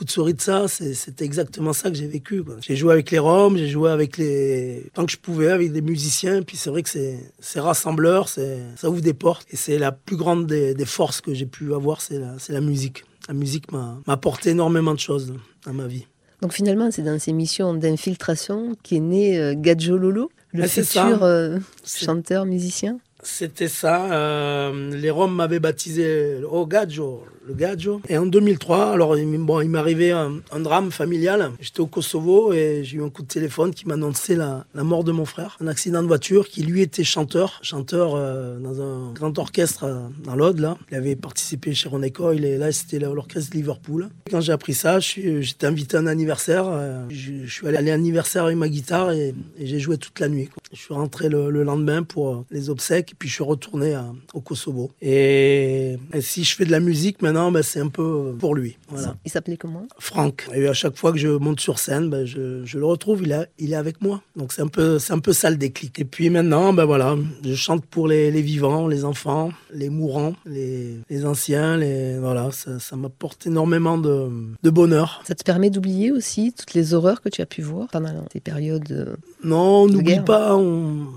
c'est, 0.68 0.94
c'était 0.94 1.24
exactement 1.24 1.72
ça 1.72 1.83
que 1.90 1.98
j'ai 1.98 2.08
vécu. 2.08 2.44
J'ai 2.62 2.76
joué 2.76 2.94
avec 2.94 3.12
les 3.12 3.20
Roms, 3.20 3.58
j'ai 3.58 3.68
joué 3.68 3.92
avec 3.92 4.18
les... 4.18 4.90
tant 4.94 5.06
que 5.06 5.12
je 5.12 5.18
pouvais, 5.18 5.50
avec 5.50 5.72
des 5.72 5.82
musiciens. 5.82 6.42
Puis 6.42 6.58
c'est 6.58 6.70
vrai 6.70 6.84
que 6.84 6.90
c'est, 6.90 7.60
rassembleur, 7.60 8.30
ça 8.30 8.90
ouvre 8.90 9.02
des 9.02 9.14
portes. 9.14 9.46
Et 9.52 9.56
c'est 9.56 9.78
la 9.78 9.92
plus 9.92 10.18
grande 10.18 10.48
des, 10.48 10.74
des 10.74 10.86
forces 10.86 11.22
que 11.22 11.34
j'ai 11.34 11.46
pu 11.46 11.74
avoir, 11.74 12.02
c'est 12.02 12.20
la, 12.20 12.36
la 12.50 12.62
musique 12.62 13.04
la 13.28 13.34
musique 13.34 13.72
m'a 13.72 14.00
apporté 14.08 14.52
énormément 14.52 14.94
de 14.94 15.00
choses 15.00 15.34
dans 15.66 15.74
ma 15.74 15.88
vie. 15.88 16.08
Donc 16.42 16.54
finalement, 16.54 16.92
c'est 16.92 17.04
dans 17.04 17.20
ces 17.20 17.32
missions 17.32 17.74
d'infiltration 17.74 18.76
qu'est 18.84 19.00
né 19.00 19.40
euh, 19.40 19.54
Gadjo 19.56 19.98
Lolo, 19.98 20.30
le 20.52 20.64
ah, 20.64 20.68
futur 20.68 21.24
euh, 21.24 21.58
chanteur, 21.86 22.46
musicien? 22.46 23.00
C'était 23.22 23.70
ça. 23.70 24.12
Euh, 24.12 24.92
les 24.92 25.10
Roms 25.10 25.34
m'avaient 25.34 25.62
baptisé 25.62 26.42
Oh 26.52 26.66
Gadjo, 26.66 27.24
le 27.48 27.54
Gadjo. 27.54 28.02
Et 28.08 28.18
en 28.18 28.26
2003, 28.26 28.92
alors 28.92 29.16
bon, 29.16 29.62
il 29.62 29.70
m'arrivait 29.70 30.12
un, 30.12 30.40
un, 30.52 30.60
drame 30.60 30.92
familial. 30.92 31.52
J'étais 31.60 31.82
au 31.82 31.88
Kosovo 31.88 32.54
et 32.54 32.82
j'ai 32.84 32.98
eu 32.98 33.04
un 33.04 33.10
coup 33.10 33.22
de 33.22 33.28
téléphone 33.28 33.74
qui 33.74 33.88
m'annonçait 33.88 34.36
la, 34.36 34.66
mort 34.76 35.04
de 35.04 35.12
mon 35.12 35.26
frère. 35.26 35.58
Un 35.62 35.68
accident 35.68 36.02
de 36.02 36.08
voiture 36.08 36.48
qui 36.48 36.64
lui 36.64 36.82
était 36.82 37.04
chanteur, 37.04 37.60
chanteur 37.62 38.16
euh, 38.16 38.60
dans 38.60 38.82
un 38.82 39.14
grand 39.14 39.38
orchestre 39.40 39.86
euh, 39.86 40.08
dans 40.24 40.36
l'Aude. 40.36 40.60
Là. 40.60 40.78
Il 40.92 40.98
avait 40.98 41.16
participé 41.16 41.74
chez 41.74 41.90
Ron 41.90 42.02
Coyle 42.14 42.46
et 42.46 42.58
là 42.58 42.72
c'était 42.72 43.00
l'orchestre 43.00 43.52
de 43.52 43.58
Liverpool. 43.58 44.10
Quand 44.30 44.42
j'ai 44.42 44.52
appris 44.52 44.74
ça, 44.74 45.00
j'étais 45.00 45.68
invité 45.68 45.98
à 45.98 46.02
un 46.02 46.08
anniversaire. 46.08 46.66
Euh, 46.68 47.06
je, 47.10 47.46
suis 47.48 47.68
allé 47.68 47.78
à 47.78 47.82
l'anniversaire 47.82 48.46
avec 48.46 48.58
ma 48.58 48.70
guitare 48.70 49.12
et, 49.12 49.34
j'ai 49.60 49.80
joué 49.80 49.98
toute 49.98 50.20
la 50.20 50.30
nuit. 50.30 50.50
Je 50.72 50.80
suis 50.80 50.94
rentré 50.94 51.30
le, 51.30 51.64
lendemain 51.64 52.04
pour 52.04 52.46
les 52.52 52.70
obsèques 52.70 53.12
et 53.12 53.16
puis 53.18 53.30
je 53.30 53.36
suis 53.36 53.44
retourné 53.44 53.98
au 54.34 54.42
Kosovo. 54.42 54.92
Et, 55.02 55.98
et 56.14 56.22
si 56.22 56.44
je 56.44 56.56
fais 56.56 56.66
de 56.66 56.72
la 56.72 56.80
musique 56.80 57.22
maintenant, 57.22 57.33
maintenant, 57.34 57.52
ben, 57.52 57.64
c'est 57.64 57.80
un 57.80 57.88
peu 57.88 58.36
pour 58.38 58.56
lui. 58.56 58.78
Voilà. 58.90 59.16
Il 59.26 59.32
s'appelait 59.32 59.58
comment? 59.58 59.88
Franck. 60.00 60.48
Et 60.54 60.68
à 60.68 60.74
chaque 60.74 60.96
fois 60.96 61.12
que 61.12 61.18
je 61.18 61.30
monte 61.30 61.60
sur 61.60 61.80
scène, 61.80 62.10
ben, 62.10 62.26
je, 62.26 62.64
je, 62.64 62.78
le 62.78 62.86
retrouve, 62.86 63.24
il, 63.24 63.32
est, 63.32 63.50
il 63.58 63.74
est 63.74 63.76
avec 63.76 64.02
moi. 64.02 64.22
Donc 64.36 64.54
c'est 64.54 64.62
un, 64.62 64.68
peu, 64.68 65.00
c'est 65.00 65.14
un 65.14 65.20
peu 65.20 65.34
ça 65.34 65.50
le 65.50 65.58
déclic. 65.58 66.00
Et 66.00 66.06
puis 66.06 66.30
maintenant, 66.30 66.74
ben, 66.74 66.86
voilà, 66.86 67.16
je 67.44 67.56
chante 67.56 67.86
pour 67.86 68.08
les, 68.08 68.32
les 68.32 68.42
vivants, 68.42 68.88
les 68.88 69.04
enfants, 69.06 69.52
les 69.74 69.90
mourants, 69.90 70.34
les, 70.46 71.00
les 71.10 71.26
anciens. 71.26 71.78
Les, 71.78 72.18
voilà, 72.20 72.52
ça, 72.52 72.80
ça 72.80 72.96
m'apporte 72.96 73.48
énormément 73.48 73.98
de, 73.98 74.30
de, 74.62 74.70
bonheur. 74.70 75.22
Ça 75.26 75.36
te 75.36 75.44
permet 75.44 75.70
d'oublier 75.70 76.12
aussi 76.12 76.54
toutes 76.54 76.74
les 76.74 76.94
horreurs 76.94 77.22
que 77.22 77.30
tu 77.30 77.42
as 77.42 77.46
pu 77.46 77.62
voir 77.62 77.88
pendant 77.90 78.24
tes 78.30 78.40
périodes 78.40 78.92
euh, 78.92 79.16
Non, 79.44 79.84
on 79.84 79.88
n'oublie 79.88 80.20
pas. 80.20 80.56
On 80.56 81.08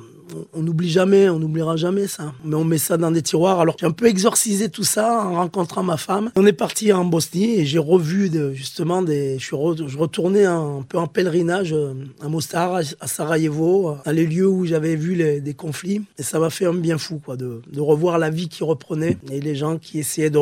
on 0.53 0.63
n'oublie 0.63 0.91
jamais, 0.91 1.29
on 1.29 1.39
n'oubliera 1.39 1.77
jamais 1.77 2.07
ça. 2.07 2.33
Mais 2.45 2.55
on 2.55 2.65
met 2.65 2.79
ça 2.79 2.97
dans 2.97 3.11
des 3.11 3.23
tiroirs. 3.23 3.61
Alors 3.61 3.77
j'ai 3.79 3.87
un 3.87 3.93
peu 3.93 4.07
exorcisé 4.07 4.69
tout 4.69 4.85
ça 4.85 5.25
en 5.27 5.35
rencontrant 5.37 5.83
ma 5.83 5.97
femme. 5.97 6.31
On 6.37 6.47
est 6.47 6.53
parti 6.53 6.93
en 6.93 7.05
Bosnie 7.05 7.61
et 7.61 7.67
j'ai 7.67 7.79
revu 7.79 8.31
justement 8.55 9.03
des. 9.03 9.39
Je 9.39 9.45
suis 9.45 9.57
retourné 9.57 10.45
un 10.45 10.85
peu 10.89 10.99
en 10.99 11.07
pèlerinage 11.07 11.73
euh, 11.73 11.95
à 12.21 12.29
Mostar, 12.29 12.81
à 13.01 13.07
Sarajevo, 13.07 13.97
dans 14.05 14.13
les 14.13 14.27
lieux 14.27 14.49
où 14.49 14.65
j'avais 14.67 14.97
vu 14.97 15.41
des 15.41 15.55
conflits. 15.55 16.03
Et 16.19 16.23
ça 16.23 16.39
m'a 16.39 16.51
fait 16.51 16.67
un 16.67 16.75
bien 16.75 16.99
fou, 16.99 17.21
quoi, 17.25 17.37
de, 17.37 17.61
revoir 17.79 18.19
la 18.19 18.31
vie 18.31 18.49
qui 18.49 18.65
reprenait 18.65 19.17
et 19.31 19.41
les 19.41 19.55
gens 19.55 19.79
qui 19.79 19.99
essayaient 19.99 20.31
de, 20.31 20.39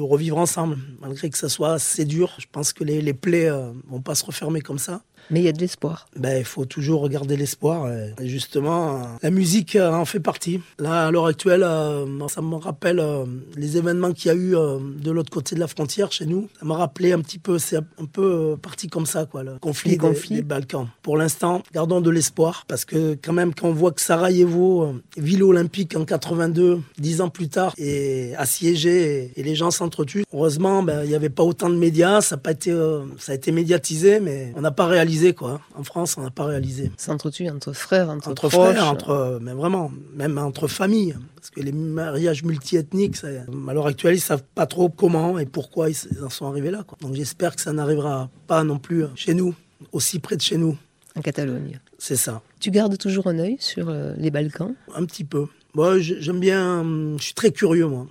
revivre 0.00 0.38
ensemble, 0.38 0.78
malgré 1.00 1.30
que 1.30 1.38
ça 1.38 1.48
soit 1.48 1.74
assez 1.74 2.04
dur. 2.04 2.32
Je 2.38 2.46
pense 2.50 2.72
que 2.72 2.84
les, 2.84 3.00
les 3.00 3.14
plaies 3.14 3.50
euh, 3.50 3.70
vont 3.88 4.00
pas 4.00 4.14
se 4.14 4.24
refermer 4.24 4.60
comme 4.60 4.78
ça. 4.78 5.02
Mais 5.30 5.40
il 5.40 5.44
y 5.44 5.48
a 5.48 5.52
de 5.52 5.60
l'espoir. 5.60 6.06
Ben, 6.16 6.38
il 6.38 6.44
faut 6.44 6.64
toujours 6.64 7.00
regarder 7.02 7.36
l'espoir. 7.36 7.90
Et 8.20 8.28
justement, 8.28 9.02
la 9.22 9.30
musique 9.30 9.76
euh, 9.76 9.92
en 9.92 10.04
fait 10.04 10.20
partie. 10.20 10.60
Là, 10.78 11.06
à 11.06 11.10
l'heure 11.10 11.26
actuelle, 11.26 11.62
euh, 11.62 12.06
ça 12.28 12.42
me 12.42 12.56
rappelle 12.56 12.98
euh, 12.98 13.24
les 13.56 13.76
événements 13.76 14.12
qu'il 14.12 14.28
y 14.28 14.34
a 14.34 14.36
eu 14.36 14.50
de 14.52 15.10
l'autre 15.10 15.30
côté 15.30 15.54
de 15.54 15.60
la 15.60 15.66
frontière 15.66 16.12
chez 16.12 16.26
nous. 16.26 16.48
Ça 16.58 16.64
m'a 16.64 16.76
rappelé 16.76 17.12
un 17.12 17.20
petit 17.20 17.38
peu, 17.38 17.58
c'est 17.58 17.76
un 17.76 18.04
peu 18.10 18.56
parti 18.60 18.88
comme 18.88 19.06
ça, 19.06 19.26
quoi, 19.26 19.42
le 19.42 19.58
conflit, 19.58 19.98
des, 20.30 20.42
Balkans. 20.42 20.88
Pour 21.02 21.16
l'instant, 21.16 21.62
gardons 21.72 22.00
de 22.00 22.10
l'espoir 22.10 22.64
parce 22.68 22.84
que 22.84 23.16
quand 23.22 23.32
même, 23.32 23.54
quand 23.54 23.68
on 23.68 23.72
voit 23.72 23.92
que 23.92 24.00
Sarajevo, 24.00 24.94
ville 25.16 25.42
olympique 25.42 25.96
en 25.96 26.04
82, 26.04 26.80
dix 26.98 27.20
ans 27.20 27.28
plus 27.28 27.48
tard, 27.48 27.74
est 27.78 28.34
assiégée 28.36 29.32
et, 29.36 29.42
les 29.42 29.54
gens 29.54 29.70
s'entretuent, 29.70 30.24
heureusement, 30.32 30.82
ben, 30.82 31.02
il 31.04 31.08
n'y 31.08 31.14
avait 31.14 31.28
pas 31.28 31.42
autant 31.42 31.68
de 31.68 31.74
médias, 31.74 32.20
ça 32.20 32.36
a, 32.36 32.38
pas 32.38 32.52
été, 32.52 32.72
ça 33.18 33.32
a 33.32 33.34
été 33.34 33.52
médiatisé, 33.52 34.20
mais 34.20 34.52
on 34.56 34.60
n'a 34.60 34.70
pas 34.70 34.86
réalisé 34.86 35.11
quoi. 35.34 35.60
En 35.74 35.84
France, 35.84 36.16
on 36.18 36.22
n'a 36.22 36.30
pas 36.30 36.44
réalisé. 36.44 36.90
S'entretue 36.96 37.48
entre 37.48 37.72
frères, 37.72 38.08
entre, 38.08 38.28
entre 38.30 38.48
frères, 38.48 38.86
entre, 38.86 39.38
mais 39.40 39.52
vraiment, 39.52 39.90
même 40.14 40.38
entre 40.38 40.68
familles. 40.68 41.16
Parce 41.36 41.50
que 41.50 41.60
les 41.60 41.72
mariages 41.72 42.42
multiethniques, 42.44 43.16
ça, 43.16 43.28
à 43.28 43.74
l'heure 43.74 43.86
actuelle, 43.86 44.14
ils 44.14 44.20
savent 44.20 44.44
pas 44.54 44.66
trop 44.66 44.88
comment 44.88 45.38
et 45.38 45.46
pourquoi 45.46 45.90
ils 45.90 45.96
en 46.24 46.30
sont 46.30 46.46
arrivés 46.46 46.70
là. 46.70 46.84
Quoi. 46.84 46.98
Donc 47.00 47.14
j'espère 47.14 47.54
que 47.56 47.62
ça 47.62 47.72
n'arrivera 47.72 48.30
pas 48.46 48.64
non 48.64 48.78
plus 48.78 49.04
chez 49.14 49.34
nous, 49.34 49.54
aussi 49.92 50.18
près 50.18 50.36
de 50.36 50.42
chez 50.42 50.56
nous. 50.56 50.76
En 51.14 51.20
Catalogne. 51.20 51.78
C'est 51.98 52.16
ça. 52.16 52.40
Tu 52.58 52.70
gardes 52.70 52.96
toujours 52.96 53.26
un 53.26 53.38
œil 53.38 53.56
sur 53.60 53.90
euh, 53.90 54.14
les 54.16 54.30
Balkans? 54.30 54.74
Un 54.94 55.04
petit 55.04 55.24
peu. 55.24 55.46
Moi, 55.74 55.98
j'aime 56.00 56.40
bien. 56.40 56.82
Je 57.18 57.22
suis 57.22 57.34
très 57.34 57.50
curieux, 57.50 57.86
moi 57.86 58.06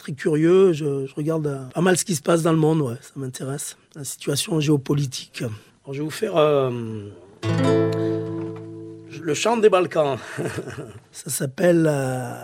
très 0.00 0.12
curieux. 0.12 0.72
Je, 0.72 1.12
regarde 1.14 1.46
euh, 1.46 1.64
pas 1.74 1.80
mal 1.80 1.96
ce 1.96 2.04
qui 2.04 2.16
se 2.16 2.22
passe 2.22 2.42
dans 2.42 2.52
le 2.52 2.58
monde, 2.58 2.80
ouais, 2.80 2.96
ça 3.00 3.12
m'intéresse. 3.16 3.76
La 3.94 4.04
situation 4.04 4.58
géopolitique. 4.58 5.44
Je 5.88 5.98
vais 5.98 6.04
vous 6.04 6.10
faire 6.10 6.36
le 9.30 9.34
chant 9.34 9.56
des 9.56 9.68
Balkans. 9.68 10.18
ça 11.12 11.30
s'appelle 11.30 11.86
euh, 11.88 12.34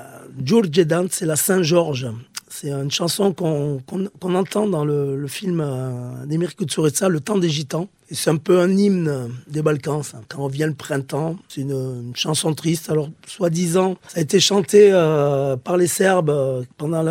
c'est 1.11 1.27
la 1.27 1.37
Saint-Georges. 1.37 2.09
C'est 2.49 2.71
une 2.71 2.91
chanson 2.91 3.35
qu'on 3.35 4.35
entend 4.35 4.67
dans 4.67 4.85
le, 4.85 5.27
film 5.27 5.61
euh, 5.61 6.25
d'Emir 6.27 6.55
Kusturica, 6.55 7.09
Le 7.09 7.21
temps 7.21 7.39
des 7.39 7.51
gitans. 7.51 7.89
C'est 8.11 8.31
un 8.31 8.37
peu 8.37 8.61
un 8.61 8.71
hymne 8.71 9.31
des 9.49 9.63
Balkans, 9.63 10.03
quand 10.29 10.45
on 10.45 10.47
vient 10.47 10.69
le 10.69 10.75
printemps. 10.75 11.37
C'est 11.49 11.63
une, 11.63 12.13
chanson 12.15 12.55
triste. 12.55 12.89
Alors, 12.89 13.11
soi-disant, 13.27 13.97
ça 14.07 14.21
a 14.21 14.23
été 14.23 14.39
chanté 14.39 14.91
euh, 14.93 15.57
par 15.57 15.77
les 15.77 15.89
Serbes 15.89 16.31
euh, 16.31 16.63
pendant 16.77 17.03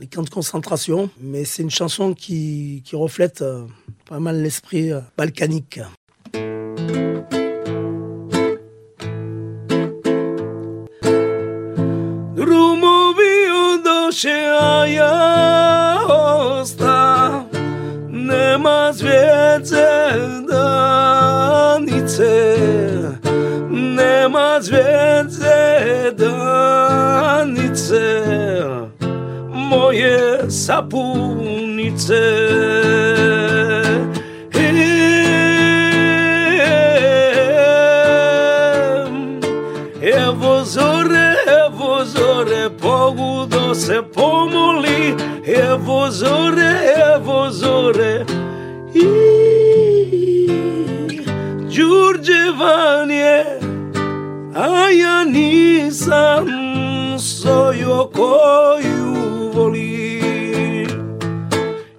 les 0.00 0.06
camps 0.06 0.22
de 0.22 0.30
concentration, 0.30 1.10
mais 1.20 1.44
c'est 1.44 1.62
une 1.62 1.70
chanson 1.70 2.14
qui, 2.14 2.82
reflète 2.92 3.44
pas 4.10 4.18
mal 4.18 4.42
l'esprit 4.42 4.90
balkanique. 5.16 5.80
zvijezde 24.60 25.58
danice 26.18 28.10
pogudo 43.70 43.74
se 43.74 44.02
pomoli, 44.02 45.14
evo 45.46 46.10
zore, 46.10 46.94
evo 47.14 47.50
zore. 47.50 48.24
I 48.94 49.06
Đurđevanje, 51.76 53.44
a 54.54 54.90
ja 54.90 55.24
nisam 55.24 56.46
sojo 57.18 58.10
koju 58.14 59.50
voli. 59.54 60.20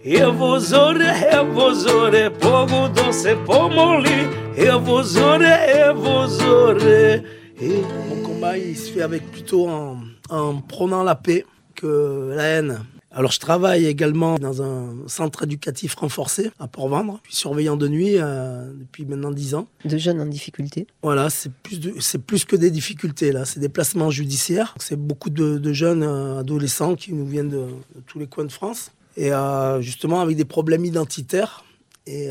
Evo 0.06 0.60
zore, 0.60 1.14
evo 1.34 1.74
zore, 1.74 2.30
pogudo 2.30 3.14
se 3.14 3.36
pomoli, 3.46 4.28
evo 4.58 5.04
zore, 5.04 5.58
evo 5.90 6.28
zore. 6.28 7.24
Et 7.62 7.86
mon 8.10 8.24
combat, 8.24 8.58
il 8.58 8.76
se 8.76 8.92
fait 8.92 9.04
avec 9.04 9.22
plutôt 9.32 9.70
en, 9.70 10.00
en 10.30 10.62
prônant 10.62 11.04
la 11.04 11.14
paix 11.14 11.46
que 11.82 12.34
la 12.36 12.44
haine. 12.44 12.80
Alors 13.14 13.32
je 13.32 13.40
travaille 13.40 13.86
également 13.86 14.38
dans 14.38 14.62
un 14.62 14.96
centre 15.08 15.44
éducatif 15.44 15.96
renforcé 15.96 16.52
à 16.60 16.68
Port-Vendre. 16.68 17.20
Je 17.24 17.32
suis 17.32 17.40
surveillant 17.40 17.76
de 17.76 17.88
nuit 17.88 18.16
euh, 18.18 18.72
depuis 18.74 19.06
maintenant 19.06 19.32
10 19.32 19.56
ans. 19.56 19.68
De 19.84 19.98
jeunes 19.98 20.22
en 20.22 20.26
difficulté 20.26 20.88
Voilà, 21.04 21.30
c'est 21.30 21.52
plus, 21.52 22.00
c'est 22.00 22.24
plus 22.24 22.46
que 22.46 22.56
des 22.56 22.72
difficultés 22.72 23.34
là, 23.34 23.44
c'est 23.44 23.60
des 23.60 23.70
placements 23.70 24.12
judiciaires. 24.12 24.76
C'est 24.80 24.96
beaucoup 24.96 25.30
de, 25.30 25.74
jeunes 25.74 26.04
euh, 26.04 26.40
adolescents 26.40 26.96
qui 26.96 27.14
nous 27.14 27.26
viennent 27.26 27.50
de, 27.50 27.66
tous 28.08 28.20
les 28.20 28.28
coins 28.28 28.46
de 28.46 28.52
France 28.52 28.92
et 29.18 29.34
euh, 29.34 29.82
justement 29.82 30.22
avec 30.22 30.38
des 30.38 30.46
problèmes 30.46 30.86
identitaires. 30.86 31.66
Et 32.08 32.30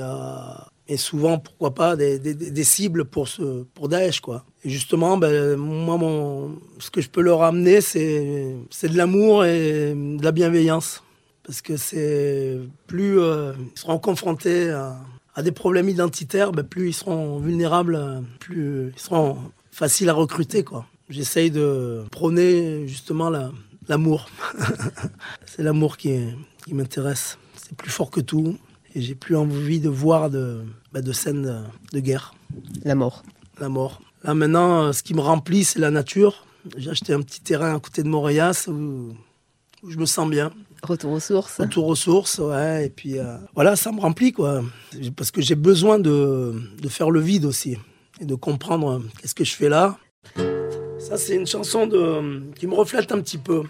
et 0.90 0.96
souvent, 0.96 1.38
pourquoi 1.38 1.72
pas, 1.72 1.94
des, 1.94 2.18
des, 2.18 2.64
cibles 2.64 3.04
pour, 3.04 3.28
ce, 3.28 3.62
pour 3.62 3.88
Daesh. 3.88 4.18
Quoi. 4.18 4.44
Et 4.64 4.70
justement, 4.70 5.16
ben, 5.16 5.54
moi, 5.54 5.96
mon, 5.96 6.58
ce 6.80 6.90
que 6.90 7.00
je 7.00 7.08
peux 7.08 7.20
leur 7.20 7.44
amener, 7.44 7.80
c'est, 7.80 8.56
c'est 8.70 8.88
de 8.88 8.96
l'amour 8.96 9.44
et 9.44 9.94
de 9.94 10.22
la 10.24 10.32
bienveillance. 10.32 11.04
Parce 11.44 11.62
que 11.62 11.76
c'est 11.76 12.58
plus 12.88 13.20
euh, 13.20 13.52
ils 13.72 13.78
seront 13.78 14.00
confrontés 14.00 14.70
à, 14.70 14.96
des 15.42 15.52
problèmes 15.52 15.88
identitaires, 15.88 16.50
ben, 16.50 16.64
plus 16.64 16.88
ils 16.88 16.92
seront 16.92 17.38
vulnérables, 17.38 18.24
plus 18.40 18.92
ils 18.92 19.00
seront 19.00 19.38
faciles 19.70 20.08
à 20.08 20.12
recruter. 20.12 20.64
Quoi. 20.64 20.86
J'essaye 21.08 21.52
de 21.52 22.02
prôner 22.10 22.88
justement 22.88 23.30
la, 23.30 23.52
l'amour. 23.88 24.28
c'est 25.46 25.62
l'amour 25.62 25.96
qui 25.96 26.34
m'intéresse. 26.72 27.38
C'est 27.54 27.76
plus 27.76 27.90
fort 27.90 28.10
que 28.10 28.20
tout. 28.20 28.58
Et 28.94 29.00
j'ai 29.00 29.14
plus 29.14 29.36
envie 29.36 29.80
de 29.80 29.88
voir 29.88 30.30
de, 30.30 30.64
bah, 30.92 31.00
de 31.00 31.12
scènes 31.12 31.64
de 31.92 32.00
guerre. 32.00 32.34
La 32.84 32.94
mort. 32.94 33.22
La 33.60 33.68
mort. 33.68 34.00
Là 34.24 34.34
maintenant, 34.34 34.84
euh, 34.84 34.92
ce 34.92 35.02
qui 35.02 35.14
me 35.14 35.20
remplit, 35.20 35.64
c'est 35.64 35.78
la 35.78 35.90
nature. 35.90 36.46
J'ai 36.76 36.90
acheté 36.90 37.12
un 37.12 37.22
petit 37.22 37.40
terrain 37.40 37.76
à 37.76 37.80
côté 37.80 38.02
de 38.02 38.08
Montréal 38.08 38.54
où, 38.68 39.14
je 39.88 39.96
me 39.96 40.04
sens 40.04 40.28
bien. 40.28 40.52
Retour 40.82 41.12
aux 41.12 41.20
sources. 41.20 41.58
Retour 41.58 41.86
aux 41.86 41.94
sources, 41.94 42.38
ouais. 42.38 42.86
Et 42.86 42.90
puis 42.90 43.18
euh, 43.18 43.36
voilà, 43.54 43.76
ça 43.76 43.92
me 43.92 44.00
remplit, 44.00 44.32
quoi. 44.32 44.62
Parce 45.16 45.30
que 45.30 45.40
j'ai 45.40 45.54
besoin 45.54 45.98
de, 45.98 46.54
de, 46.80 46.88
faire 46.88 47.10
le 47.10 47.20
vide 47.20 47.44
aussi. 47.44 47.76
Et 48.20 48.26
de 48.26 48.34
comprendre 48.34 48.90
euh, 48.90 48.98
qu'est-ce 49.20 49.34
que 49.34 49.44
je 49.44 49.54
fais 49.54 49.68
là. 49.68 49.96
Ça, 50.98 51.16
c'est 51.16 51.34
une 51.34 51.46
chanson 51.46 51.86
de, 51.86 52.42
qui 52.56 52.66
me 52.66 52.74
reflète 52.74 53.10
un 53.12 53.20
petit 53.20 53.38
peu. 53.38 53.62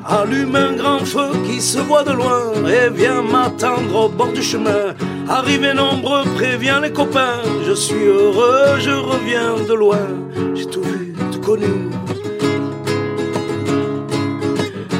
Allume 0.06 0.56
un 0.56 0.72
grand 0.72 1.04
feu 1.04 1.32
qui 1.46 1.60
se 1.60 1.78
voit 1.78 2.04
de 2.04 2.12
loin 2.12 2.52
et 2.66 2.90
viens 2.90 3.22
m'attendre 3.22 4.04
au 4.04 4.08
bord 4.08 4.32
du 4.32 4.42
chemin. 4.42 4.94
Arrivé 5.28 5.72
nombreux, 5.74 6.24
préviens 6.34 6.80
les 6.80 6.92
copains. 6.92 7.40
Je 7.66 7.72
suis 7.72 8.04
heureux, 8.04 8.78
je 8.78 8.90
reviens 8.90 9.56
de 9.68 9.74
loin. 9.74 10.06
J'ai 10.54 10.66
tout 10.66 10.82
vu, 10.82 11.14
tout 11.32 11.40
connu. 11.40 11.66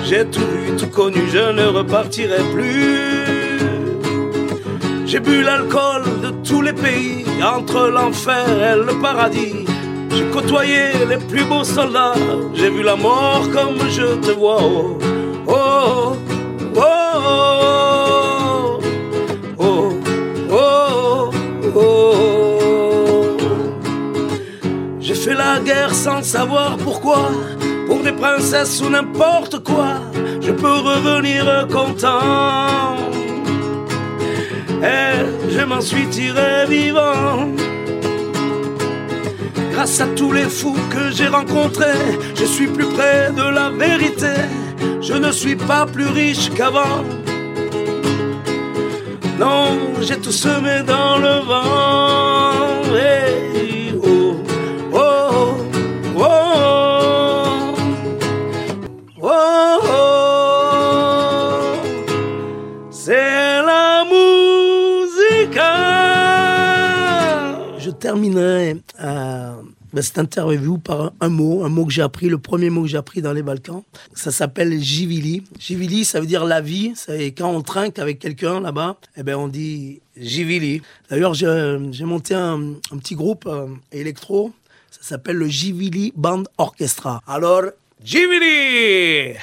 J'ai 0.05 0.25
tout 0.27 0.41
vu, 0.41 0.77
tout 0.77 0.89
connu, 0.89 1.23
je 1.31 1.53
ne 1.53 1.67
repartirai 1.67 2.43
plus. 2.55 3.24
J'ai 5.15 5.21
bu 5.21 5.45
l'alcool 5.45 6.03
de 6.25 6.31
tous 6.43 6.61
les 6.61 6.73
pays, 6.73 7.25
entre 7.41 7.87
l'enfer 7.87 8.49
et 8.49 8.75
le 8.85 9.01
paradis. 9.01 9.65
J'ai 10.11 10.25
côtoyé 10.33 11.07
les 11.09 11.19
plus 11.19 11.45
beaux 11.45 11.63
soldats, 11.63 12.15
j'ai 12.53 12.69
vu 12.69 12.83
la 12.83 12.97
mort 12.97 13.49
comme 13.53 13.79
je 13.91 14.17
te 14.17 14.33
vois. 14.33 14.59
Oh, 14.61 14.99
oh, 15.47 16.17
oh, 16.75 16.81
oh, 19.57 19.93
oh, 20.51 21.31
oh, 21.77 23.37
J'ai 24.99 25.15
fait 25.15 25.35
la 25.35 25.61
guerre 25.61 25.95
sans 25.95 26.25
savoir 26.25 26.77
pourquoi, 26.79 27.31
pour 27.87 28.01
des 28.03 28.11
princesses 28.11 28.83
ou 28.83 28.91
n'importe 28.91 29.63
quoi. 29.63 30.01
Je 30.41 30.51
peux 30.51 30.79
revenir 30.91 31.69
content 31.71 33.14
et 34.85 35.51
je 35.51 35.65
m'en 35.65 35.81
suis 35.81 36.07
tiré 36.09 36.67
vivant. 36.69 37.49
Grâce 39.73 40.01
à 40.01 40.07
tous 40.15 40.33
les 40.33 40.49
fous 40.49 40.77
que 40.91 41.11
j'ai 41.11 41.29
rencontrés, 41.29 42.19
je 42.35 42.45
suis 42.45 42.69
plus 42.69 42.87
près 42.87 43.33
de 43.33 43.47
la 43.59 43.71
vérité. 43.71 44.35
Je 45.01 45.15
ne 45.15 45.33
suis 45.33 45.57
pas 45.57 45.85
plus 45.87 46.07
riche 46.07 46.51
qu'avant. 46.57 47.05
Non, 49.39 49.67
j'ai 50.01 50.19
tout 50.19 50.33
semé 50.47 50.83
dans 50.87 51.19
le 51.19 51.35
vent. 51.51 52.95
Et 52.95 53.24
terminerai 68.15 68.77
euh, 69.03 69.55
ben, 69.93 70.03
cette 70.03 70.19
interview 70.19 70.79
par 70.79 71.13
un, 71.21 71.29
mot, 71.29 71.65
un 71.65 71.69
mot 71.69 71.85
que 71.85 71.93
j'ai 71.93 72.03
appris, 72.03 72.29
le 72.29 72.39
premier 72.39 72.71
mot 72.71 72.83
que 72.83 72.89
j'ai 72.89 72.97
appris 72.97 73.23
dans 73.23 73.33
les 73.33 73.43
Balkans. 73.43 73.83
Ça 74.15 74.31
s'appelle 74.31 74.81
Jivili. 74.81 75.43
Jivili, 75.59 76.05
ça 76.05 76.21
veut 76.21 76.27
dire 76.27 76.45
la 76.45 76.61
vie. 76.61 76.93
Et 77.09 77.33
quand 77.33 77.51
on 77.51 77.63
trinque 77.63 77.99
avec 77.99 78.21
quelqu'un 78.21 78.61
là-bas, 78.61 78.99
eh 79.17 79.25
ben, 79.25 79.35
on 79.35 79.49
dit 79.49 80.01
Jivili. 80.17 80.81
D'ailleurs, 81.11 81.35
j'ai 81.35 82.05
monté 82.05 82.35
un, 82.35 82.75
petit 83.01 83.17
groupe 83.17 83.47
euh, 83.49 83.67
électro. 83.91 84.53
Ça 84.93 85.01
s'appelle 85.03 85.37
le 85.37 85.49
Jivili 85.49 86.13
Band 86.15 86.45
Orchestra. 86.57 87.21
Alors, 87.27 87.63
Jivili 88.05 89.35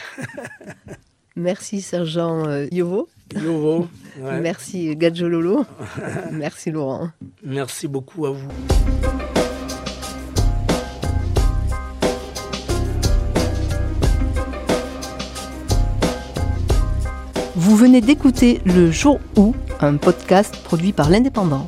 Merci 1.35 1.81
sergent 1.81 2.47
euh, 2.47 2.67
Yovo. 2.71 3.09
Yovo. 3.35 3.87
Ouais. 4.19 4.39
Merci 4.39 4.95
Gadjololo. 4.95 5.65
Merci 6.31 6.71
Laurent. 6.71 7.09
Merci 7.43 7.87
beaucoup 7.87 8.25
à 8.25 8.31
vous. 8.31 8.47
Vous 17.55 17.75
venez 17.75 18.01
d'écouter 18.01 18.59
Le 18.65 18.91
Jour 18.91 19.19
où, 19.37 19.53
un 19.81 19.97
podcast 19.97 20.57
produit 20.63 20.93
par 20.93 21.09
l'Indépendant. 21.09 21.67